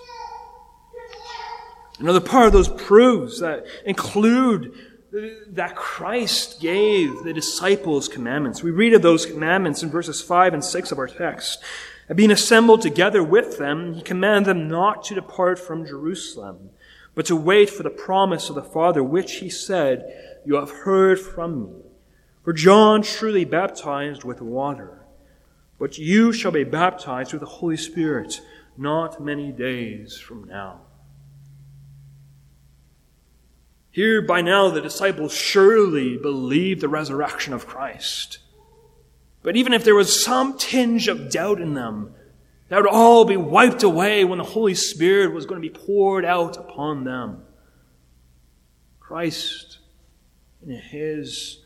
Another 2.01 2.21
part 2.21 2.49
of 2.49 2.53
those 2.53 2.69
proofs 2.69 3.39
that 3.39 3.65
include 3.87 4.75
that 5.51 5.77
Christ 5.77 6.61
gave 6.61 7.23
the 7.23 7.33
disciples 7.33 8.09
commandments. 8.09 8.63
We 8.63 8.73
read 8.73 8.95
of 8.95 9.03
those 9.03 9.25
commandments 9.25 9.85
in 9.85 9.91
verses 9.91 10.21
5 10.21 10.55
and 10.55 10.65
6 10.65 10.91
of 10.91 10.99
our 10.99 11.07
text. 11.07 11.63
And 12.13 12.17
being 12.19 12.31
assembled 12.31 12.83
together 12.83 13.25
with 13.25 13.57
them, 13.57 13.95
he 13.95 14.03
commanded 14.03 14.51
them 14.51 14.69
not 14.69 15.03
to 15.05 15.15
depart 15.15 15.59
from 15.59 15.87
Jerusalem, 15.87 16.69
but 17.15 17.25
to 17.25 17.35
wait 17.35 17.71
for 17.71 17.85
the 17.85 17.89
promise 17.89 18.51
of 18.51 18.55
the 18.55 18.63
Father, 18.63 19.03
which 19.03 19.37
he 19.37 19.49
said, 19.49 20.43
You 20.45 20.57
have 20.57 20.71
heard 20.71 21.19
from 21.19 21.65
me. 21.65 21.73
For 22.45 22.53
John 22.53 23.01
truly 23.01 23.47
baptized 23.47 24.25
with 24.25 24.43
water, 24.43 25.07
but 25.79 25.97
you 25.97 26.35
shall 26.35 26.51
be 26.51 26.65
baptized 26.65 27.33
with 27.33 27.41
the 27.41 27.47
Holy 27.47 27.79
Spirit 27.79 28.43
not 28.77 29.25
many 29.25 29.51
days 29.51 30.19
from 30.19 30.45
now. 30.45 30.83
Here, 33.91 34.21
by 34.21 34.43
now, 34.43 34.69
the 34.69 34.83
disciples 34.83 35.33
surely 35.33 36.19
believed 36.19 36.83
the 36.83 36.91
resurrection 36.91 37.55
of 37.55 37.67
Christ. 37.67 38.41
But 39.43 39.57
even 39.57 39.73
if 39.73 39.85
there 39.85 39.95
was 39.95 40.25
some 40.25 40.57
tinge 40.57 41.09
of 41.09 41.31
doubt 41.31 41.61
in 41.61 41.75
them, 41.75 42.15
that 42.69 42.81
would 42.81 42.91
all 42.91 43.25
be 43.25 43.37
wiped 43.37 43.83
away 43.83 44.25
when 44.25 44.39
the 44.39 44.45
Holy 44.45 44.75
Spirit 44.75 45.35
was 45.35 45.47
going 45.47 45.61
to 45.61 45.69
be 45.69 45.75
poured 45.75 46.25
out 46.25 46.57
upon 46.57 47.05
them. 47.05 47.43
Christ, 49.01 49.79
in 50.65 50.71
His 50.77 51.61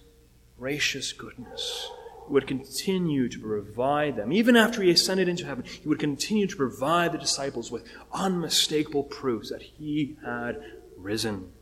gracious 0.59 1.13
goodness, 1.13 1.91
would 2.29 2.47
continue 2.47 3.29
to 3.29 3.39
provide 3.39 4.17
them. 4.17 4.33
Even 4.33 4.57
after 4.57 4.83
He 4.83 4.91
ascended 4.91 5.29
into 5.29 5.47
heaven, 5.47 5.65
He 5.65 5.89
would 5.89 6.01
continue 6.01 6.47
to 6.47 6.57
provide 6.57 7.13
the 7.13 7.19
disciples 7.19 7.71
with 7.71 7.85
unmistakable 8.13 9.05
proofs 9.05 9.51
that 9.51 9.63
He 9.63 10.17
had 10.25 10.61
risen. 10.97 11.53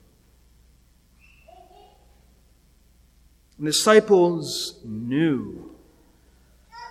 The 3.58 3.66
disciples 3.66 4.80
knew 4.84 5.73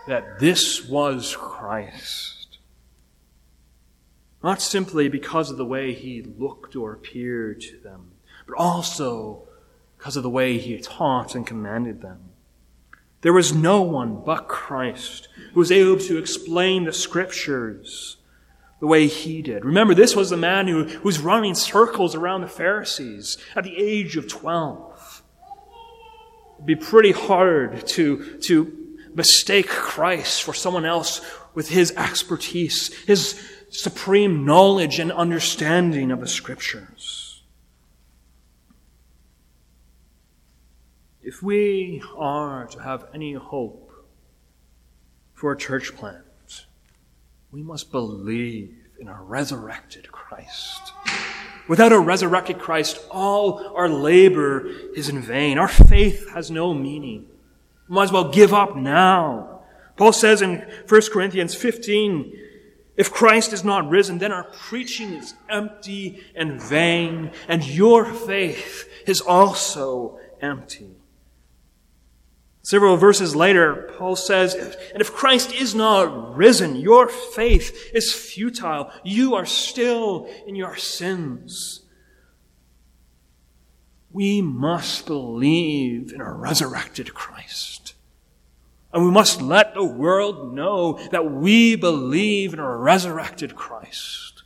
that 0.08 0.40
this 0.40 0.88
was 0.88 1.36
Christ. 1.36 2.58
Not 4.44 4.62
simply 4.62 5.08
because 5.08 5.50
of 5.50 5.58
the 5.58 5.66
way 5.66 5.94
he 5.94 6.22
looked 6.22 6.76
or 6.76 6.92
appeared 6.92 7.62
to 7.62 7.78
them, 7.78 8.12
but 8.46 8.58
also 8.58 9.48
because 9.98 10.18
of 10.18 10.24
the 10.24 10.30
way 10.30 10.58
he 10.58 10.78
taught 10.80 11.34
and 11.34 11.48
commanded 11.48 12.02
them. 12.02 12.20
There 13.22 13.32
was 13.32 13.56
no 13.56 13.82
one 13.82 14.22
but 14.26 14.50
Christ 14.50 15.30
who 15.54 15.60
was 15.62 15.72
able 15.72 15.98
to 16.00 16.18
explain 16.18 16.84
the 16.84 16.92
scriptures 16.92 18.18
the 18.82 18.88
way 18.88 19.08
he 19.08 19.42
did. 19.42 19.64
Remember, 19.64 19.96
this 19.96 20.14
was 20.14 20.30
the 20.30 20.36
man 20.36 20.68
who, 20.68 20.84
who 20.84 21.04
was 21.04 21.20
running 21.20 21.56
circles 21.56 22.16
around 22.16 22.42
the 22.42 22.48
Pharisees 22.48 23.38
at 23.56 23.64
the 23.64 23.78
age 23.78 24.18
of 24.18 24.28
12. 24.28 25.24
It'd 26.56 26.66
be 26.66 26.76
pretty 26.76 27.14
hard 27.14 27.88
to, 27.88 28.40
to 28.40 28.83
mistake 29.16 29.68
Christ 29.68 30.44
for 30.44 30.54
someone 30.54 30.86
else 30.86 31.22
with 31.54 31.70
his 31.70 31.92
expertise, 31.92 32.94
his 33.06 33.40
supreme 33.70 34.46
knowledge 34.46 35.00
and 35.00 35.12
understanding 35.12 36.12
of 36.12 36.20
the 36.20 36.28
scriptures. 36.28 37.44
If 41.22 41.42
we 41.42 42.04
are 42.18 42.68
to 42.68 42.80
have 42.80 43.08
any 43.14 43.34
hope 43.34 43.92
for 45.34 45.52
a 45.52 45.58
church 45.58 45.96
plant, 45.96 46.66
we 47.52 47.64
must 47.64 47.92
believe 47.92 48.76
in 49.00 49.08
a 49.08 49.22
resurrected 49.22 50.12
Christ. 50.12 50.94
Without 51.68 51.94
a 51.94 52.00
resurrected 52.00 52.60
Christ, 52.60 53.00
all 53.10 53.74
our 53.76 53.88
labor 53.88 54.68
is 54.96 55.08
in 55.08 55.22
vain. 55.22 55.58
Our 55.58 55.68
faith 55.68 56.30
has 56.32 56.52
no 56.52 56.74
meaning. 56.74 57.28
Might 57.94 58.06
as 58.06 58.12
well 58.12 58.32
give 58.32 58.56
up 58.56 58.76
now. 58.76 59.62
Paul 59.98 60.14
says 60.14 60.42
in 60.42 60.66
1 60.90 61.02
Corinthians 61.12 61.54
15, 61.54 62.40
if 62.98 63.14
Christ 63.14 63.54
is 63.54 63.64
not 63.64 63.88
risen, 63.88 64.18
then 64.18 64.32
our 64.32 64.46
preaching 64.46 65.14
is 65.14 65.36
empty 65.48 66.24
and 66.36 66.60
vain, 66.60 67.32
and 67.48 67.64
your 67.64 68.06
faith 68.06 68.90
is 69.06 69.22
also 69.22 70.20
empty. 70.42 70.90
Several 72.64 72.98
verses 72.98 73.36
later, 73.36 73.94
Paul 73.96 74.16
says, 74.16 74.56
And 74.92 75.00
if 75.00 75.14
Christ 75.14 75.54
is 75.54 75.76
not 75.76 76.36
risen, 76.36 76.76
your 76.78 77.08
faith 77.08 77.92
is 77.94 78.12
futile. 78.12 78.90
You 79.04 79.36
are 79.36 79.46
still 79.46 80.28
in 80.48 80.56
your 80.56 80.78
sins. 80.78 81.82
We 84.14 84.42
must 84.42 85.08
believe 85.08 86.14
in 86.14 86.22
a 86.22 86.32
resurrected 86.32 87.16
Christ. 87.16 87.83
And 88.94 89.04
we 89.04 89.12
must 89.12 89.42
let 89.42 89.74
the 89.74 89.84
world 89.84 90.54
know 90.54 91.00
that 91.12 91.32
we 91.32 91.76
believe 91.76 92.54
in 92.54 92.60
a 92.60 92.78
resurrected 92.78 93.56
Christ. 93.56 94.44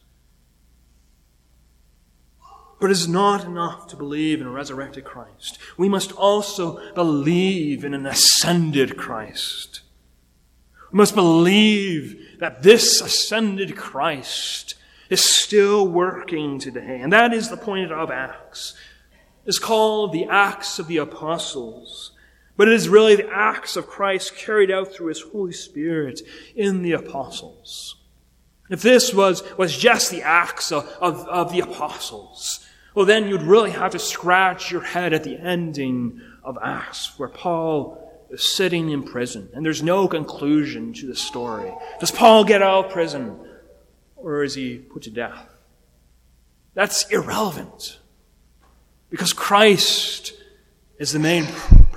But 2.80 2.92
it 2.92 2.94
is 2.94 3.08
not 3.08 3.44
enough 3.44 3.88
to 3.88 3.96
believe 3.96 4.40
in 4.40 4.48
a 4.48 4.52
resurrected 4.52 5.04
Christ. 5.04 5.58
We 5.78 5.90
must 5.90 6.12
also 6.14 6.94
believe 6.94 7.84
in 7.84 7.94
an 7.94 8.06
ascended 8.06 8.98
Christ. 8.98 9.82
We 10.92 10.98
must 10.98 11.16
believe 11.16 12.38
that 12.40 12.64
this 12.64 13.02
ascended 13.02 13.76
Christ 13.76 14.76
is 15.10 15.24
still 15.24 15.88
working 15.88 16.60
today. 16.60 17.00
And 17.02 17.12
that 17.12 17.34
is 17.34 17.50
the 17.50 17.58
point 17.58 17.92
of 17.92 18.12
Acts 18.12 18.76
is 19.46 19.60
called 19.60 20.12
the 20.12 20.26
Acts 20.26 20.78
of 20.78 20.88
the 20.88 20.98
Apostles. 20.98 22.12
But 22.58 22.68
it 22.68 22.74
is 22.74 22.90
really 22.90 23.16
the 23.16 23.30
acts 23.32 23.76
of 23.76 23.88
Christ 23.88 24.36
carried 24.36 24.72
out 24.72 24.92
through 24.92 25.08
His 25.08 25.22
Holy 25.22 25.54
Spirit 25.54 26.22
in 26.56 26.82
the 26.82 26.94
apostles. 26.94 27.96
If 28.70 28.82
this 28.82 29.14
was, 29.14 29.44
was 29.58 29.78
just 29.78 30.12
the 30.12 30.24
acts 30.24 30.72
of, 30.72 30.86
of, 31.00 31.28
of, 31.28 31.52
the 31.52 31.62
apostles, 31.62 32.68
well, 32.96 33.06
then 33.06 33.28
you'd 33.28 33.44
really 33.44 33.72
have 33.72 33.92
to 33.92 34.00
scratch 34.00 34.72
your 34.72 34.82
head 34.82 35.14
at 35.14 35.24
the 35.24 35.38
ending 35.38 36.20
of 36.44 36.58
Acts, 36.62 37.18
where 37.18 37.30
Paul 37.30 38.26
is 38.30 38.44
sitting 38.44 38.90
in 38.90 39.04
prison, 39.04 39.50
and 39.54 39.66
there's 39.66 39.84
no 39.84 40.08
conclusion 40.08 40.92
to 40.94 41.08
the 41.08 41.16
story. 41.16 41.72
Does 42.00 42.12
Paul 42.12 42.44
get 42.44 42.62
out 42.62 42.86
of 42.86 42.92
prison, 42.92 43.40
or 44.18 44.44
is 44.44 44.56
he 44.56 44.80
put 44.80 45.04
to 45.04 45.12
death? 45.12 45.48
That's 46.74 47.08
irrelevant. 47.10 48.00
Because 49.10 49.32
Christ 49.32 50.34
is 51.00 51.14
the 51.14 51.20
main 51.20 51.46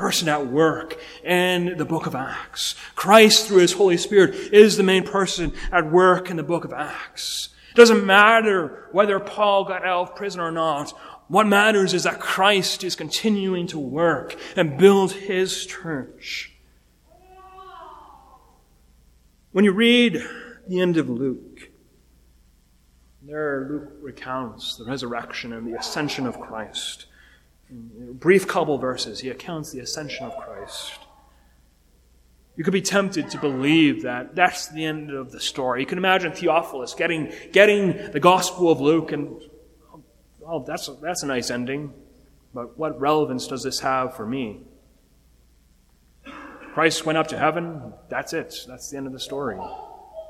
person 0.01 0.31
at 0.31 0.47
work 0.47 0.99
in 1.23 1.77
the 1.77 1.85
book 1.85 2.07
of 2.07 2.15
Acts. 2.15 2.75
Christ, 2.95 3.47
through 3.47 3.59
His 3.59 3.75
Holy 3.75 3.99
Spirit, 3.99 4.35
is 4.35 4.79
the 4.79 4.83
main 4.83 5.05
person 5.05 5.53
at 5.71 5.93
work 5.93 6.31
in 6.31 6.39
the 6.39 6.43
book 6.43 6.65
of 6.65 6.73
Acts. 6.73 7.51
It 7.71 7.77
doesn't 7.77 8.07
matter 8.07 8.89
whether 8.93 9.21
Paul 9.21 9.67
got 9.67 9.85
out 9.85 10.09
of 10.09 10.17
prison 10.17 10.41
or 10.41 10.51
not. 10.51 10.91
What 11.29 11.47
matters 11.47 11.93
is 11.93 12.05
that 12.05 12.19
Christ 12.19 12.83
is 12.83 12.97
continuing 12.97 13.67
to 13.69 13.79
work 13.79 14.37
and 14.57 14.79
build 14.79 15.13
his 15.13 15.67
church. 15.67 16.51
When 19.53 19.67
you 19.67 19.73
read 19.73 20.25
the 20.67 20.81
end 20.81 20.97
of 20.97 21.11
Luke, 21.11 21.71
there 23.23 23.69
Luke 23.71 23.93
recounts 24.01 24.77
the 24.77 24.87
resurrection 24.87 25.53
and 25.53 25.67
the 25.67 25.79
ascension 25.79 26.27
of 26.27 26.41
Christ. 26.41 27.05
Brief 27.71 28.47
couple 28.47 28.77
verses, 28.79 29.21
he 29.21 29.29
accounts 29.29 29.71
the 29.73 29.81
ascension 29.81 30.27
of 30.27 30.37
Christ. 30.37 30.99
You 32.57 32.65
could 32.65 32.73
be 32.73 32.83
tempted 32.83 33.31
to 33.31 33.39
believe 33.39 34.03
that 34.03 34.35
that's 34.35 34.69
the 34.69 34.85
end 34.85 35.11
of 35.11 35.31
the 35.31 35.41
story. 35.41 35.81
You 35.81 35.87
can 35.87 35.99
imagine 35.99 36.33
Theophilus 36.33 36.95
getting, 36.95 37.33
getting 37.53 38.11
the 38.11 38.21
Gospel 38.21 38.71
of 38.71 38.81
Luke 38.81 39.13
and 39.13 39.41
oh, 40.47 40.65
that's 40.67 40.89
a, 40.89 40.93
that's 40.95 41.23
a 41.23 41.27
nice 41.27 41.51
ending, 41.51 41.93
but 42.53 42.77
what 42.79 43.01
relevance 43.01 43.47
does 43.47 43.63
this 43.63 43.81
have 43.81 44.17
for 44.17 44.27
me? 44.27 44.61
Christ 46.75 47.07
went 47.07 47.19
up 47.19 47.29
to 47.29 47.39
heaven. 47.39 47.93
That's 48.09 48.33
it. 48.33 48.55
That's 48.69 48.91
the 48.91 48.97
end 48.97 49.07
of 49.07 49.13
the 49.13 49.21
story. 49.21 49.59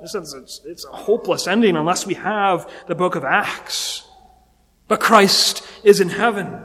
This 0.01 0.15
is, 0.15 0.33
it's, 0.35 0.61
it's 0.65 0.87
a 0.87 0.93
hopeless 0.93 1.47
ending 1.47 1.77
unless 1.77 2.07
we 2.07 2.15
have 2.15 2.71
the 2.87 2.95
book 2.95 3.15
of 3.15 3.25
Acts. 3.25 4.07
But 4.89 5.01
Christ 5.01 5.63
is 5.85 6.01
in 6.01 6.09
heaven. 6.09 6.65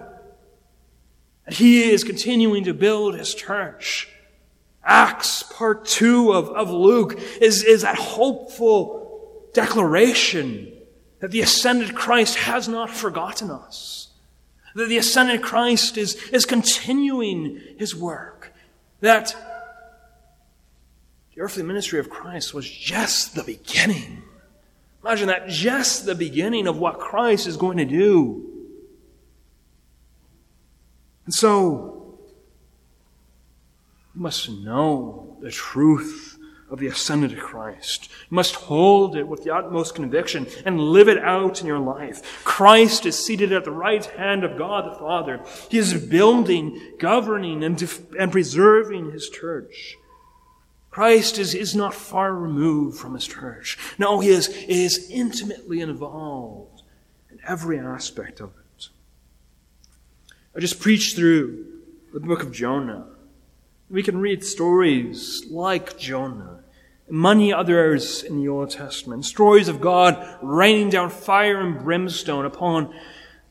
And 1.45 1.55
he 1.55 1.91
is 1.91 2.03
continuing 2.03 2.63
to 2.63 2.73
build 2.73 3.15
his 3.15 3.34
church. 3.34 4.10
Acts 4.84 5.43
part 5.43 5.86
two 5.86 6.31
of, 6.31 6.49
of 6.49 6.69
Luke 6.69 7.19
is, 7.41 7.63
is 7.63 7.81
that 7.81 7.95
hopeful 7.95 9.49
declaration 9.53 10.71
that 11.19 11.31
the 11.31 11.41
ascended 11.41 11.95
Christ 11.95 12.36
has 12.36 12.67
not 12.67 12.89
forgotten 12.89 13.49
us. 13.49 14.10
That 14.75 14.89
the 14.89 14.97
ascended 14.97 15.41
Christ 15.41 15.97
is, 15.97 16.15
is 16.31 16.45
continuing 16.45 17.62
his 17.77 17.95
work. 17.95 18.53
That 18.99 19.36
the 21.34 21.41
earthly 21.41 21.63
ministry 21.63 21.99
of 21.99 22.10
Christ 22.10 22.53
was 22.53 22.69
just 22.69 23.36
the 23.36 23.43
beginning. 23.43 24.23
Imagine 25.03 25.27
that, 25.27 25.47
just 25.47 26.05
the 26.05 26.15
beginning 26.15 26.67
of 26.67 26.77
what 26.77 26.99
Christ 26.99 27.47
is 27.47 27.58
going 27.58 27.77
to 27.77 27.86
do. 27.86 28.54
And 31.25 31.33
so, 31.33 32.19
you 34.13 34.21
must 34.21 34.49
know 34.49 35.38
the 35.41 35.51
truth 35.51 36.38
of 36.69 36.79
the 36.79 36.88
ascended 36.88 37.38
Christ. 37.38 38.09
You 38.29 38.35
must 38.35 38.55
hold 38.55 39.15
it 39.15 39.27
with 39.27 39.43
the 39.43 39.53
utmost 39.53 39.93
conviction 39.95 40.47
and 40.65 40.79
live 40.79 41.07
it 41.07 41.19
out 41.19 41.61
in 41.61 41.67
your 41.67 41.79
life. 41.79 42.43
Christ 42.43 43.05
is 43.05 43.23
seated 43.23 43.51
at 43.51 43.65
the 43.65 43.71
right 43.71 44.03
hand 44.03 44.43
of 44.43 44.57
God 44.57 44.91
the 44.91 44.97
Father. 44.97 45.43
He 45.69 45.77
is 45.77 45.93
building, 45.93 46.79
governing, 46.97 47.63
and, 47.63 47.77
def- 47.77 48.13
and 48.17 48.31
preserving 48.31 49.11
his 49.11 49.29
church. 49.29 49.95
Christ 50.89 51.38
is, 51.38 51.53
is 51.53 51.75
not 51.75 51.93
far 51.93 52.33
removed 52.33 52.97
from 52.97 53.13
his 53.13 53.27
church. 53.27 53.77
No, 53.99 54.21
he 54.21 54.29
is, 54.29 54.47
is 54.47 55.09
intimately 55.11 55.81
involved 55.81 56.83
in 57.29 57.39
every 57.45 57.77
aspect 57.77 58.39
of 58.39 58.49
it. 58.49 58.64
I 60.55 60.61
just 60.61 60.79
preached 60.79 61.17
through 61.17 61.65
the 62.13 62.21
book 62.21 62.41
of 62.41 62.53
Jonah. 62.53 63.07
We 63.89 64.01
can 64.01 64.17
read 64.17 64.41
stories 64.41 65.45
like 65.49 65.97
Jonah 65.97 66.63
many 67.09 67.53
others 67.53 68.23
in 68.23 68.37
the 68.37 68.47
Old 68.47 68.71
Testament. 68.71 69.25
Stories 69.25 69.67
of 69.67 69.81
God 69.81 70.39
raining 70.41 70.89
down 70.89 71.09
fire 71.09 71.59
and 71.59 71.77
brimstone 71.77 72.45
upon 72.45 72.93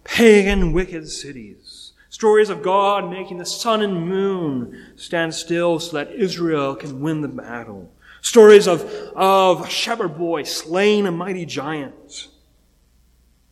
pagan, 0.02 0.72
wicked 0.72 1.08
cities. 1.10 1.92
Stories 2.08 2.48
of 2.48 2.62
God 2.62 3.10
making 3.10 3.36
the 3.36 3.44
sun 3.44 3.82
and 3.82 4.08
moon 4.08 4.94
stand 4.96 5.34
still 5.34 5.78
so 5.80 5.98
that 5.98 6.12
Israel 6.12 6.74
can 6.74 7.00
win 7.00 7.20
the 7.20 7.28
battle. 7.28 7.92
Stories 8.22 8.66
of, 8.66 8.82
of 9.14 9.60
a 9.60 9.68
shepherd 9.68 10.16
boy 10.16 10.44
slaying 10.44 11.06
a 11.06 11.12
mighty 11.12 11.44
giant. 11.44 12.28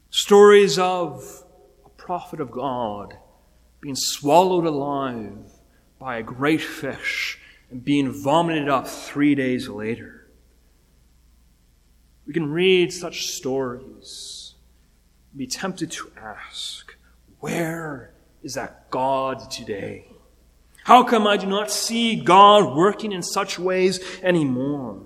Stories 0.09 0.79
of 0.79 1.45
a 1.85 1.91
prophet 1.91 2.41
of 2.41 2.51
God 2.51 3.19
being 3.83 3.97
swallowed 3.97 4.65
alive 4.65 5.37
by 5.99 6.17
a 6.17 6.23
great 6.23 6.63
fish 6.63 7.39
and 7.69 7.85
being 7.85 8.13
vomited 8.13 8.69
up 8.69 8.87
three 8.87 9.35
days 9.35 9.69
later. 9.69 10.29
We 12.25 12.33
can 12.33 12.53
read 12.53 12.93
such 12.93 13.27
stories 13.27 14.55
and 15.33 15.39
be 15.39 15.49
tempted 15.49 15.91
to 15.91 16.13
ask, 16.17 16.95
where 17.41 18.13
is 18.45 18.55
that 18.55 18.89
God 18.91 19.51
today? 19.51 20.07
How 20.85 21.03
come 21.03 21.27
I 21.27 21.37
do 21.37 21.47
not 21.47 21.71
see 21.71 22.15
God 22.17 22.77
working 22.77 23.11
in 23.11 23.23
such 23.23 23.59
ways 23.59 23.99
anymore? 24.23 25.03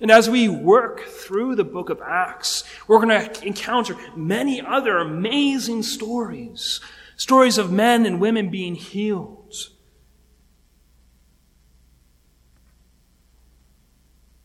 And 0.00 0.10
as 0.10 0.28
we 0.30 0.48
work 0.48 1.00
through 1.02 1.56
the 1.56 1.64
book 1.64 1.90
of 1.90 2.00
Acts, 2.00 2.64
we're 2.88 3.04
going 3.04 3.28
to 3.28 3.46
encounter 3.46 3.94
many 4.16 4.62
other 4.62 4.98
amazing 4.98 5.82
stories. 5.82 6.80
Stories 7.16 7.58
of 7.58 7.70
men 7.70 8.06
and 8.06 8.20
women 8.20 8.50
being 8.50 8.74
healed 8.74 9.34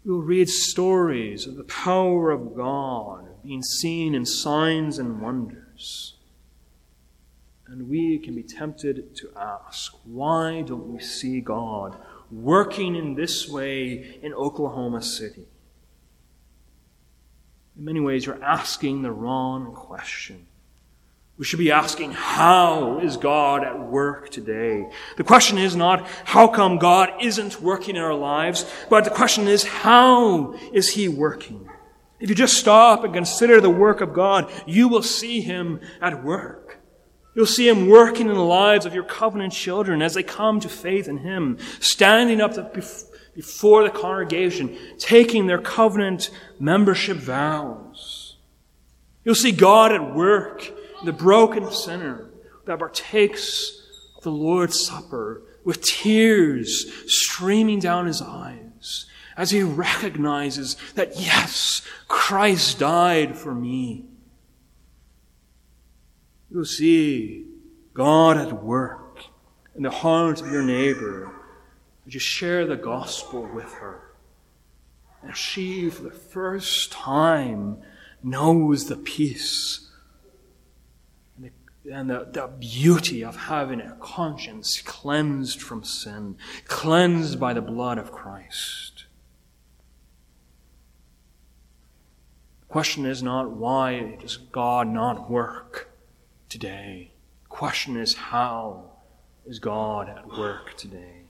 We'll 0.09 0.23
read 0.23 0.49
stories 0.49 1.45
of 1.45 1.55
the 1.55 1.65
power 1.65 2.31
of 2.31 2.55
God 2.55 3.43
being 3.43 3.61
seen 3.61 4.15
in 4.15 4.25
signs 4.25 4.97
and 4.97 5.21
wonders. 5.21 6.15
And 7.67 7.87
we 7.87 8.17
can 8.17 8.33
be 8.33 8.41
tempted 8.41 9.15
to 9.17 9.29
ask, 9.35 9.93
why 10.05 10.63
don't 10.63 10.91
we 10.91 10.99
see 10.99 11.41
God 11.41 11.95
working 12.31 12.95
in 12.95 13.13
this 13.13 13.47
way 13.47 14.17
in 14.23 14.33
Oklahoma 14.33 15.03
City? 15.03 15.45
In 17.77 17.85
many 17.85 17.99
ways, 17.99 18.25
you're 18.25 18.43
asking 18.43 19.03
the 19.03 19.11
wrong 19.11 19.75
question. 19.75 20.47
We 21.39 21.45
should 21.45 21.59
be 21.59 21.71
asking, 21.71 22.11
how 22.11 22.99
is 22.99 23.15
God 23.15 23.63
at 23.63 23.79
work 23.79 24.29
today? 24.29 24.91
The 25.15 25.23
question 25.23 25.57
is 25.57 25.73
not, 25.73 26.05
how 26.25 26.49
come 26.49 26.77
God 26.77 27.13
isn't 27.21 27.61
working 27.61 27.95
in 27.95 28.01
our 28.01 28.13
lives? 28.13 28.69
But 28.89 29.05
the 29.05 29.09
question 29.09 29.47
is, 29.47 29.63
how 29.63 30.53
is 30.73 30.89
He 30.89 31.07
working? 31.07 31.69
If 32.19 32.27
you 32.27 32.35
just 32.35 32.57
stop 32.57 33.05
and 33.05 33.13
consider 33.13 33.61
the 33.61 33.69
work 33.69 34.01
of 34.01 34.13
God, 34.13 34.51
you 34.67 34.89
will 34.89 35.01
see 35.01 35.39
Him 35.39 35.79
at 36.01 36.25
work. 36.25 36.81
You'll 37.33 37.45
see 37.45 37.69
Him 37.69 37.87
working 37.87 38.27
in 38.27 38.35
the 38.35 38.41
lives 38.41 38.85
of 38.85 38.93
your 38.93 39.05
covenant 39.05 39.53
children 39.53 40.01
as 40.01 40.15
they 40.15 40.23
come 40.23 40.59
to 40.59 40.67
faith 40.67 41.07
in 41.07 41.19
Him, 41.19 41.57
standing 41.79 42.41
up 42.41 42.73
before 43.33 43.83
the 43.83 43.91
congregation, 43.91 44.77
taking 44.97 45.47
their 45.47 45.61
covenant 45.61 46.31
membership 46.59 47.15
vows. 47.15 48.35
You'll 49.23 49.35
see 49.35 49.53
God 49.53 49.93
at 49.93 50.13
work 50.13 50.73
the 51.03 51.13
broken 51.13 51.71
sinner 51.71 52.29
that 52.65 52.79
partakes 52.79 53.81
of 54.17 54.23
the 54.23 54.31
Lord's 54.31 54.85
Supper 54.85 55.41
with 55.63 55.81
tears 55.81 56.91
streaming 57.07 57.79
down 57.79 58.05
his 58.05 58.21
eyes 58.21 59.05
as 59.37 59.51
he 59.51 59.63
recognizes 59.63 60.75
that, 60.95 61.19
yes, 61.19 61.81
Christ 62.07 62.79
died 62.79 63.37
for 63.37 63.55
me. 63.55 64.05
You'll 66.51 66.65
see 66.65 67.45
God 67.93 68.37
at 68.37 68.63
work 68.63 69.23
in 69.75 69.83
the 69.83 69.91
heart 69.91 70.41
of 70.41 70.51
your 70.51 70.63
neighbor 70.63 71.31
as 72.05 72.13
you 72.13 72.19
share 72.19 72.65
the 72.65 72.75
gospel 72.75 73.47
with 73.53 73.71
her. 73.73 74.13
And 75.21 75.35
she, 75.35 75.89
for 75.89 76.03
the 76.03 76.11
first 76.11 76.91
time, 76.91 77.77
knows 78.23 78.87
the 78.87 78.95
peace 78.95 79.88
and 81.91 82.09
the, 82.09 82.27
the 82.31 82.47
beauty 82.59 83.23
of 83.23 83.35
having 83.35 83.81
a 83.81 83.95
conscience 83.99 84.81
cleansed 84.81 85.61
from 85.61 85.83
sin, 85.83 86.37
cleansed 86.65 87.39
by 87.39 87.53
the 87.53 87.61
blood 87.61 87.97
of 87.97 88.11
Christ. 88.11 89.05
The 92.61 92.67
question 92.67 93.05
is 93.05 93.23
not 93.23 93.51
why 93.51 94.17
does 94.21 94.37
God 94.37 94.87
not 94.87 95.29
work 95.29 95.89
today? 96.47 97.11
The 97.43 97.49
question 97.49 97.97
is 97.97 98.13
how 98.13 98.91
is 99.45 99.59
God 99.59 100.09
at 100.09 100.27
work 100.27 100.77
today? 100.77 101.23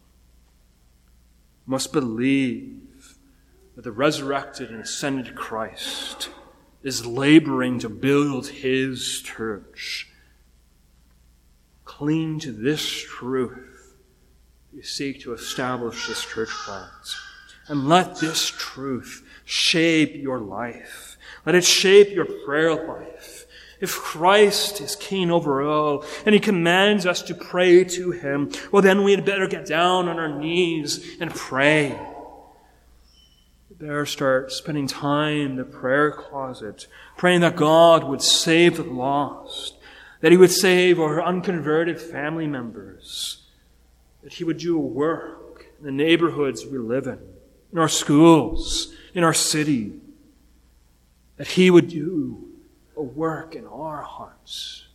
Must 1.65 1.93
believe 1.93 3.17
that 3.75 3.83
the 3.83 3.91
resurrected 3.91 4.71
and 4.71 4.81
ascended 4.81 5.35
Christ 5.35 6.29
is 6.83 7.05
laboring 7.05 7.79
to 7.79 7.89
build 7.89 8.47
his 8.47 9.21
church 9.21 10.08
Cling 11.99 12.39
to 12.39 12.53
this 12.53 12.81
truth. 12.81 13.97
You 14.71 14.83
seek 14.83 15.19
to 15.23 15.33
establish 15.33 16.07
this 16.07 16.23
church 16.23 16.47
plant. 16.47 16.87
And 17.67 17.89
let 17.89 18.21
this 18.21 18.47
truth 18.47 19.21
shape 19.43 20.15
your 20.15 20.39
life. 20.39 21.17
Let 21.45 21.55
it 21.55 21.65
shape 21.65 22.11
your 22.11 22.23
prayer 22.45 22.87
life. 22.87 23.45
if 23.81 23.91
Christ 23.97 24.79
is 24.79 24.95
king 24.95 25.29
over 25.29 25.61
all, 25.61 26.05
and 26.25 26.33
he 26.33 26.39
commands 26.39 27.05
us 27.05 27.21
to 27.23 27.35
pray 27.35 27.83
to 27.83 28.11
him, 28.11 28.49
well, 28.71 28.81
then 28.81 29.03
we 29.03 29.11
had 29.11 29.25
better 29.25 29.47
get 29.49 29.65
down 29.65 30.07
on 30.07 30.19
our 30.19 30.39
knees 30.39 31.17
and 31.19 31.35
pray. 31.35 31.99
Better 33.77 34.05
start 34.05 34.53
spending 34.53 34.87
time 34.87 35.41
in 35.41 35.55
the 35.57 35.65
prayer 35.65 36.11
closet, 36.11 36.87
praying 37.17 37.41
that 37.41 37.57
God 37.57 38.05
would 38.05 38.21
save 38.21 38.77
the 38.77 38.83
lost, 38.83 39.78
that 40.21 40.31
he 40.31 40.37
would 40.37 40.51
save 40.51 40.99
our 40.99 41.21
unconverted 41.21 41.99
family 41.99 42.47
members, 42.47 43.47
that 44.23 44.33
he 44.33 44.43
would 44.43 44.57
do 44.57 44.75
a 44.75 44.81
work 44.81 45.65
in 45.79 45.85
the 45.85 45.91
neighborhoods 45.91 46.65
we 46.65 46.77
live 46.77 47.07
in, 47.07 47.19
in 47.71 47.77
our 47.77 47.89
schools, 47.89 48.93
in 49.13 49.23
our 49.23 49.33
city, 49.33 49.93
that 51.37 51.47
he 51.47 51.71
would 51.71 51.87
do 51.87 52.49
a 52.97 53.01
work 53.01 53.55
in 53.55 53.65
our 53.65 54.01
hearts, 54.01 54.87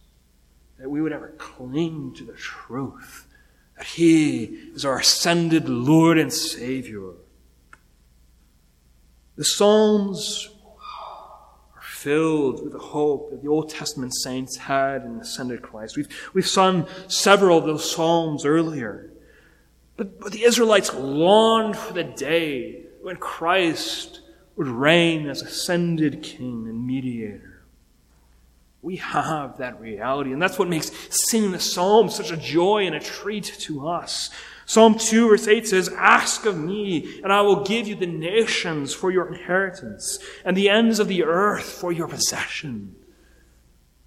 that 0.78 0.90
we 0.90 1.00
would 1.00 1.12
ever 1.12 1.34
cling 1.38 2.12
to 2.14 2.24
the 2.24 2.34
truth 2.34 3.26
that 3.76 3.86
He 3.86 4.44
is 4.74 4.84
our 4.84 4.98
ascended 4.98 5.68
Lord 5.68 6.18
and 6.18 6.32
Savior. 6.32 7.12
The 9.36 9.44
Psalms 9.44 10.48
filled 12.04 12.62
with 12.62 12.72
the 12.72 12.78
hope 12.78 13.30
that 13.30 13.42
the 13.42 13.48
Old 13.48 13.70
Testament 13.70 14.14
saints 14.14 14.58
had 14.58 15.04
in 15.04 15.16
the 15.16 15.22
ascended 15.22 15.62
Christ. 15.62 15.96
We've, 15.96 16.08
we've 16.34 16.46
sung 16.46 16.86
several 17.08 17.56
of 17.56 17.64
those 17.64 17.90
Psalms 17.90 18.44
earlier. 18.44 19.10
But, 19.96 20.20
but 20.20 20.30
the 20.30 20.44
Israelites 20.44 20.92
longed 20.92 21.76
for 21.76 21.94
the 21.94 22.04
day 22.04 22.82
when 23.00 23.16
Christ 23.16 24.20
would 24.56 24.68
reign 24.68 25.28
as 25.28 25.40
ascended 25.40 26.22
King 26.22 26.66
and 26.68 26.86
mediator. 26.86 27.62
We 28.82 28.96
have 28.96 29.56
that 29.58 29.80
reality. 29.80 30.32
And 30.32 30.42
that's 30.42 30.58
what 30.58 30.68
makes 30.68 30.92
singing 31.08 31.52
the 31.52 31.58
psalm 31.58 32.10
such 32.10 32.30
a 32.30 32.36
joy 32.36 32.84
and 32.86 32.94
a 32.94 33.00
treat 33.00 33.44
to 33.60 33.88
us. 33.88 34.28
Psalm 34.66 34.98
2 34.98 35.28
verse 35.28 35.46
8 35.46 35.66
says, 35.66 35.88
Ask 35.90 36.46
of 36.46 36.58
me, 36.58 37.20
and 37.22 37.32
I 37.32 37.42
will 37.42 37.64
give 37.64 37.86
you 37.86 37.94
the 37.94 38.06
nations 38.06 38.94
for 38.94 39.10
your 39.10 39.32
inheritance, 39.32 40.18
and 40.44 40.56
the 40.56 40.68
ends 40.68 40.98
of 40.98 41.08
the 41.08 41.24
earth 41.24 41.66
for 41.66 41.92
your 41.92 42.08
possession. 42.08 42.96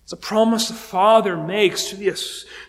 It's 0.07 0.13
a 0.13 0.15
promise 0.15 0.69
the 0.69 0.73
Father 0.73 1.35
makes 1.35 1.89
to, 1.89 1.97
the, 1.97 2.17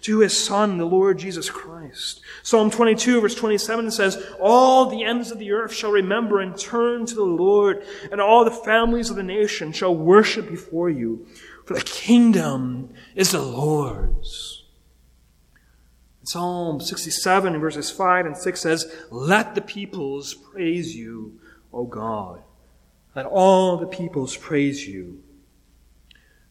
to 0.00 0.18
his 0.18 0.36
Son, 0.36 0.76
the 0.76 0.84
Lord 0.84 1.20
Jesus 1.20 1.48
Christ. 1.48 2.20
Psalm 2.42 2.68
22 2.68 3.20
verse 3.20 3.36
27 3.36 3.92
says, 3.92 4.20
All 4.40 4.86
the 4.86 5.04
ends 5.04 5.30
of 5.30 5.38
the 5.38 5.52
earth 5.52 5.72
shall 5.72 5.92
remember 5.92 6.40
and 6.40 6.58
turn 6.58 7.06
to 7.06 7.14
the 7.14 7.22
Lord, 7.22 7.84
and 8.10 8.20
all 8.20 8.44
the 8.44 8.50
families 8.50 9.08
of 9.08 9.14
the 9.14 9.22
nation 9.22 9.70
shall 9.70 9.94
worship 9.94 10.48
before 10.48 10.90
you. 10.90 11.28
For 11.64 11.74
the 11.74 11.82
kingdom 11.82 12.92
is 13.14 13.30
the 13.30 13.40
Lord's. 13.40 14.57
Psalm 16.28 16.78
67 16.78 17.58
verses 17.58 17.90
5 17.90 18.26
and 18.26 18.36
6 18.36 18.60
says, 18.60 18.94
Let 19.10 19.54
the 19.54 19.62
peoples 19.62 20.34
praise 20.34 20.94
you, 20.94 21.40
O 21.72 21.86
God. 21.86 22.42
Let 23.14 23.24
all 23.24 23.78
the 23.78 23.86
peoples 23.86 24.36
praise 24.36 24.86
you. 24.86 25.22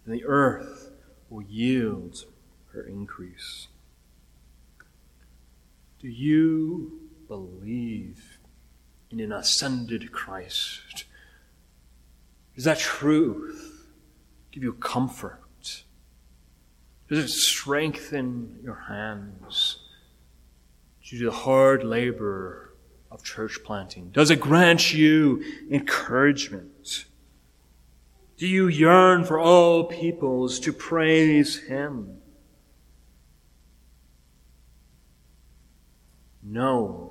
And 0.03 0.15
the 0.15 0.25
earth 0.25 0.89
will 1.29 1.43
yield 1.43 2.25
her 2.73 2.81
increase. 2.81 3.67
Do 5.99 6.07
you 6.07 7.09
believe 7.27 8.39
in 9.11 9.19
an 9.19 9.31
ascended 9.31 10.11
Christ? 10.11 11.05
Is 12.55 12.63
that 12.63 12.79
truth? 12.79 13.77
give 14.51 14.63
you 14.63 14.73
comfort? 14.73 15.39
Does 17.07 17.19
it 17.19 17.29
strengthen 17.29 18.59
your 18.63 18.83
hands 18.87 19.79
to 21.05 21.17
do 21.17 21.25
the 21.25 21.31
hard 21.31 21.83
labor 21.83 22.73
of 23.09 23.23
church 23.23 23.59
planting? 23.63 24.09
Does 24.09 24.29
it 24.29 24.41
grant 24.41 24.93
you 24.93 25.43
encouragement? 25.71 27.05
Do 28.37 28.45
you 28.45 28.67
yearn 28.67 29.23
for 29.23 29.39
all 29.39 29.85
peoples 29.85 30.59
to 30.59 30.73
praise 30.73 31.57
Him? 31.63 32.17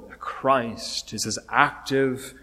That 0.09 0.21
Christ 0.21 1.13
is 1.13 1.27
as 1.27 1.39
active 1.51 2.35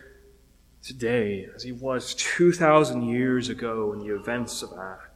today 0.81 1.47
as 1.55 1.63
he 1.63 1.71
was 1.71 2.13
2,000 2.15 3.07
years 3.07 3.49
ago 3.49 3.93
in 3.93 3.99
the 3.99 4.13
events 4.15 4.61
of 4.61 4.71
Acts. 4.77 5.12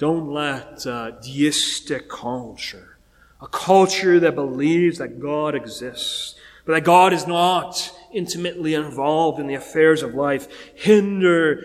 Don't 0.00 0.32
let 0.32 0.86
uh, 0.86 1.10
deistic 1.10 2.08
culture, 2.08 2.96
a 3.38 3.46
culture 3.46 4.18
that 4.18 4.34
believes 4.34 4.96
that 4.96 5.20
God 5.20 5.54
exists, 5.54 6.36
but 6.64 6.72
that 6.72 6.84
God 6.84 7.12
is 7.12 7.26
not 7.26 7.92
intimately 8.10 8.72
involved 8.72 9.38
in 9.38 9.46
the 9.46 9.54
affairs 9.54 10.02
of 10.02 10.14
life, 10.14 10.48
hinder 10.74 11.62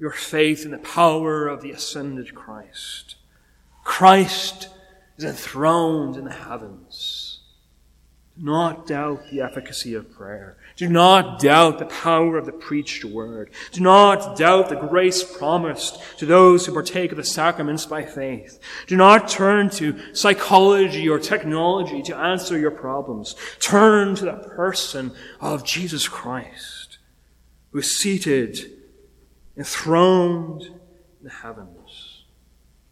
your 0.00 0.10
faith 0.10 0.64
in 0.64 0.70
the 0.70 0.78
power 0.78 1.46
of 1.48 1.60
the 1.60 1.70
ascended 1.70 2.34
Christ. 2.34 3.16
Christ 3.84 4.70
is 5.18 5.24
enthroned 5.24 6.16
in 6.16 6.24
the 6.24 6.32
heavens. 6.32 7.40
Do 8.38 8.46
not 8.46 8.86
doubt 8.86 9.28
the 9.30 9.42
efficacy 9.42 9.92
of 9.92 10.10
prayer. 10.10 10.56
Do 10.76 10.90
not 10.90 11.40
doubt 11.40 11.78
the 11.78 11.86
power 11.86 12.36
of 12.36 12.44
the 12.44 12.52
preached 12.52 13.02
word. 13.02 13.50
Do 13.72 13.80
not 13.80 14.36
doubt 14.36 14.68
the 14.68 14.76
grace 14.76 15.24
promised 15.24 15.98
to 16.18 16.26
those 16.26 16.66
who 16.66 16.74
partake 16.74 17.12
of 17.12 17.16
the 17.16 17.24
sacraments 17.24 17.86
by 17.86 18.04
faith. 18.04 18.60
Do 18.86 18.94
not 18.94 19.26
turn 19.26 19.70
to 19.70 19.98
psychology 20.14 21.08
or 21.08 21.18
technology 21.18 22.02
to 22.02 22.16
answer 22.16 22.58
your 22.58 22.72
problems. 22.72 23.36
Turn 23.58 24.16
to 24.16 24.26
the 24.26 24.34
person 24.34 25.12
of 25.40 25.64
Jesus 25.64 26.08
Christ, 26.08 26.98
who 27.70 27.78
is 27.78 27.96
seated, 27.96 28.70
enthroned 29.56 30.62
in 30.62 31.24
the 31.24 31.30
heavens. 31.30 32.24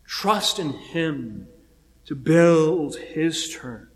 Trust 0.06 0.58
in 0.58 0.70
Him 0.70 1.48
to 2.06 2.14
build 2.14 2.96
His 2.96 3.46
church 3.46 3.88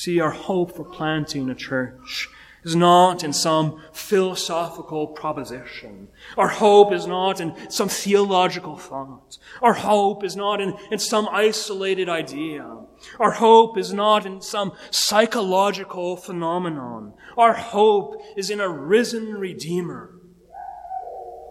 See, 0.00 0.18
our 0.18 0.30
hope 0.30 0.74
for 0.74 0.84
planting 0.86 1.50
a 1.50 1.54
church 1.54 2.30
is 2.64 2.74
not 2.74 3.22
in 3.22 3.34
some 3.34 3.82
philosophical 3.92 5.08
proposition. 5.08 6.08
Our 6.38 6.48
hope 6.48 6.90
is 6.94 7.06
not 7.06 7.38
in 7.38 7.54
some 7.70 7.90
theological 7.90 8.78
thought. 8.78 9.36
Our 9.60 9.74
hope 9.74 10.24
is 10.24 10.36
not 10.36 10.58
in, 10.58 10.74
in 10.90 10.98
some 10.98 11.28
isolated 11.30 12.08
idea. 12.08 12.78
Our 13.18 13.32
hope 13.32 13.76
is 13.76 13.92
not 13.92 14.24
in 14.24 14.40
some 14.40 14.72
psychological 14.90 16.16
phenomenon. 16.16 17.12
Our 17.36 17.52
hope 17.52 18.22
is 18.38 18.48
in 18.48 18.58
a 18.58 18.70
risen 18.70 19.34
Redeemer. 19.34 20.14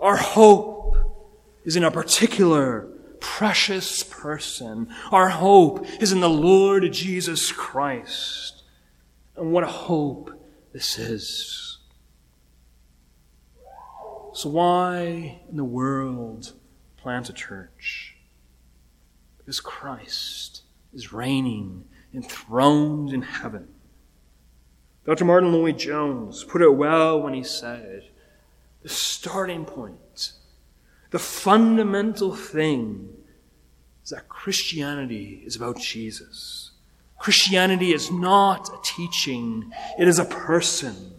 Our 0.01 0.17
hope 0.17 0.95
is 1.65 1.75
in 1.75 1.83
a 1.83 1.91
particular 1.91 2.89
precious 3.19 4.03
person. 4.03 4.93
Our 5.11 5.29
hope 5.29 5.85
is 6.01 6.11
in 6.11 6.19
the 6.19 6.29
Lord 6.29 6.91
Jesus 6.91 7.51
Christ. 7.51 8.63
And 9.35 9.51
what 9.51 9.63
a 9.63 9.67
hope 9.67 10.31
this 10.73 10.97
is. 10.97 11.77
So, 14.33 14.49
why 14.49 15.41
in 15.49 15.57
the 15.57 15.63
world 15.63 16.53
plant 16.97 17.29
a 17.29 17.33
church? 17.33 18.15
Because 19.37 19.59
Christ 19.59 20.63
is 20.93 21.11
reigning, 21.11 21.85
enthroned 22.13 23.11
in 23.11 23.21
heaven. 23.21 23.67
Dr. 25.05 25.25
Martyn 25.25 25.51
Lloyd-Jones 25.51 26.43
put 26.43 26.61
it 26.61 26.75
well 26.75 27.21
when 27.21 27.33
he 27.33 27.43
said, 27.43 28.09
The 28.83 28.89
starting 28.89 29.65
point 29.65 29.97
the 31.11 31.19
fundamental 31.19 32.35
thing 32.35 33.09
is 34.03 34.11
that 34.11 34.29
Christianity 34.29 35.41
is 35.45 35.55
about 35.55 35.79
Jesus. 35.79 36.71
Christianity 37.17 37.93
is 37.93 38.11
not 38.11 38.69
a 38.69 38.79
teaching, 38.83 39.71
it 39.97 40.07
is 40.07 40.19
a 40.19 40.25
person. 40.25 41.13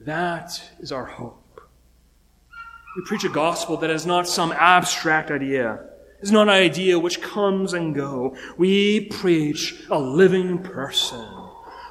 That 0.00 0.62
is 0.80 0.92
our 0.92 1.04
hope. 1.04 1.60
We 2.96 3.04
preach 3.04 3.24
a 3.24 3.28
gospel 3.28 3.76
that 3.78 3.90
is 3.90 4.06
not 4.06 4.28
some 4.28 4.52
abstract 4.52 5.30
idea. 5.30 5.84
It's 6.20 6.30
not 6.30 6.48
an 6.48 6.54
idea 6.54 6.98
which 6.98 7.20
comes 7.20 7.72
and 7.72 7.94
go. 7.94 8.36
We 8.56 9.06
preach 9.06 9.84
a 9.90 9.98
living 9.98 10.58
person 10.62 11.26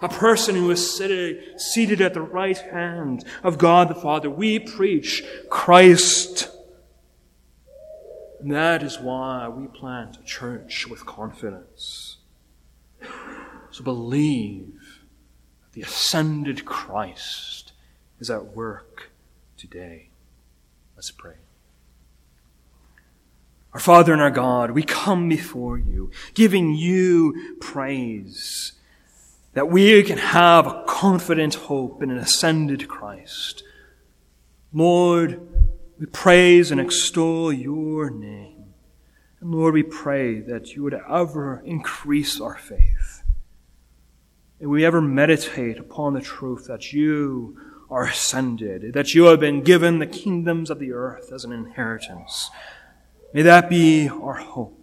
a 0.03 0.09
person 0.09 0.55
who 0.55 0.69
is 0.69 0.95
seated, 0.97 1.59
seated 1.59 2.01
at 2.01 2.13
the 2.13 2.21
right 2.21 2.57
hand 2.57 3.23
of 3.41 3.57
God 3.57 3.87
the 3.87 3.95
Father. 3.95 4.29
We 4.29 4.59
preach 4.59 5.23
Christ. 5.49 6.49
And 8.41 8.51
that 8.51 8.83
is 8.83 8.99
why 8.99 9.47
we 9.47 9.67
plant 9.67 10.17
a 10.17 10.23
church 10.25 10.87
with 10.89 11.05
confidence. 11.05 12.17
So 13.71 13.81
believe 13.81 15.01
that 15.63 15.71
the 15.71 15.81
ascended 15.83 16.65
Christ 16.65 17.71
is 18.19 18.29
at 18.29 18.47
work 18.47 19.09
today. 19.57 20.09
Let's 20.97 21.11
pray. 21.11 21.35
Our 23.71 23.79
Father 23.79 24.11
and 24.11 24.21
our 24.21 24.29
God, 24.29 24.71
we 24.71 24.83
come 24.83 25.29
before 25.29 25.77
you, 25.77 26.11
giving 26.33 26.75
you 26.75 27.55
praise 27.61 28.73
that 29.53 29.69
we 29.69 30.03
can 30.03 30.17
have 30.17 30.67
a 30.67 30.83
confident 30.87 31.55
hope 31.55 32.01
in 32.01 32.11
an 32.11 32.17
ascended 32.17 32.87
Christ. 32.87 33.63
Lord, 34.73 35.39
we 35.99 36.07
praise 36.07 36.71
and 36.71 36.81
extol 36.81 37.53
your 37.53 38.09
name. 38.09 38.73
And 39.39 39.51
Lord, 39.51 39.73
we 39.73 39.83
pray 39.83 40.39
that 40.39 40.75
you 40.75 40.83
would 40.83 40.99
ever 41.09 41.61
increase 41.65 42.41
our 42.41 42.57
faith. 42.57 43.23
And 44.59 44.69
we 44.69 44.85
ever 44.85 45.01
meditate 45.01 45.77
upon 45.77 46.13
the 46.13 46.21
truth 46.21 46.67
that 46.67 46.93
you 46.93 47.57
are 47.89 48.05
ascended, 48.05 48.93
that 48.93 49.13
you 49.13 49.25
have 49.25 49.39
been 49.39 49.61
given 49.61 49.99
the 49.99 50.07
kingdoms 50.07 50.69
of 50.69 50.79
the 50.79 50.93
earth 50.93 51.31
as 51.31 51.43
an 51.43 51.51
inheritance 51.51 52.49
May 53.33 53.41
that 53.41 53.67
be 53.67 54.07
our 54.07 54.35
hope. 54.35 54.79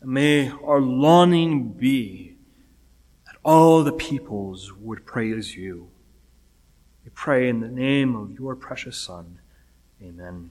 And 0.00 0.10
may 0.10 0.50
our 0.50 0.80
longing 0.80 1.68
be 1.72 2.29
all 3.42 3.82
the 3.82 3.92
peoples 3.92 4.72
would 4.74 5.06
praise 5.06 5.56
you. 5.56 5.88
We 7.04 7.10
pray 7.10 7.48
in 7.48 7.60
the 7.60 7.68
name 7.68 8.14
of 8.14 8.30
your 8.32 8.54
precious 8.54 8.98
Son. 8.98 9.38
Amen. 10.02 10.50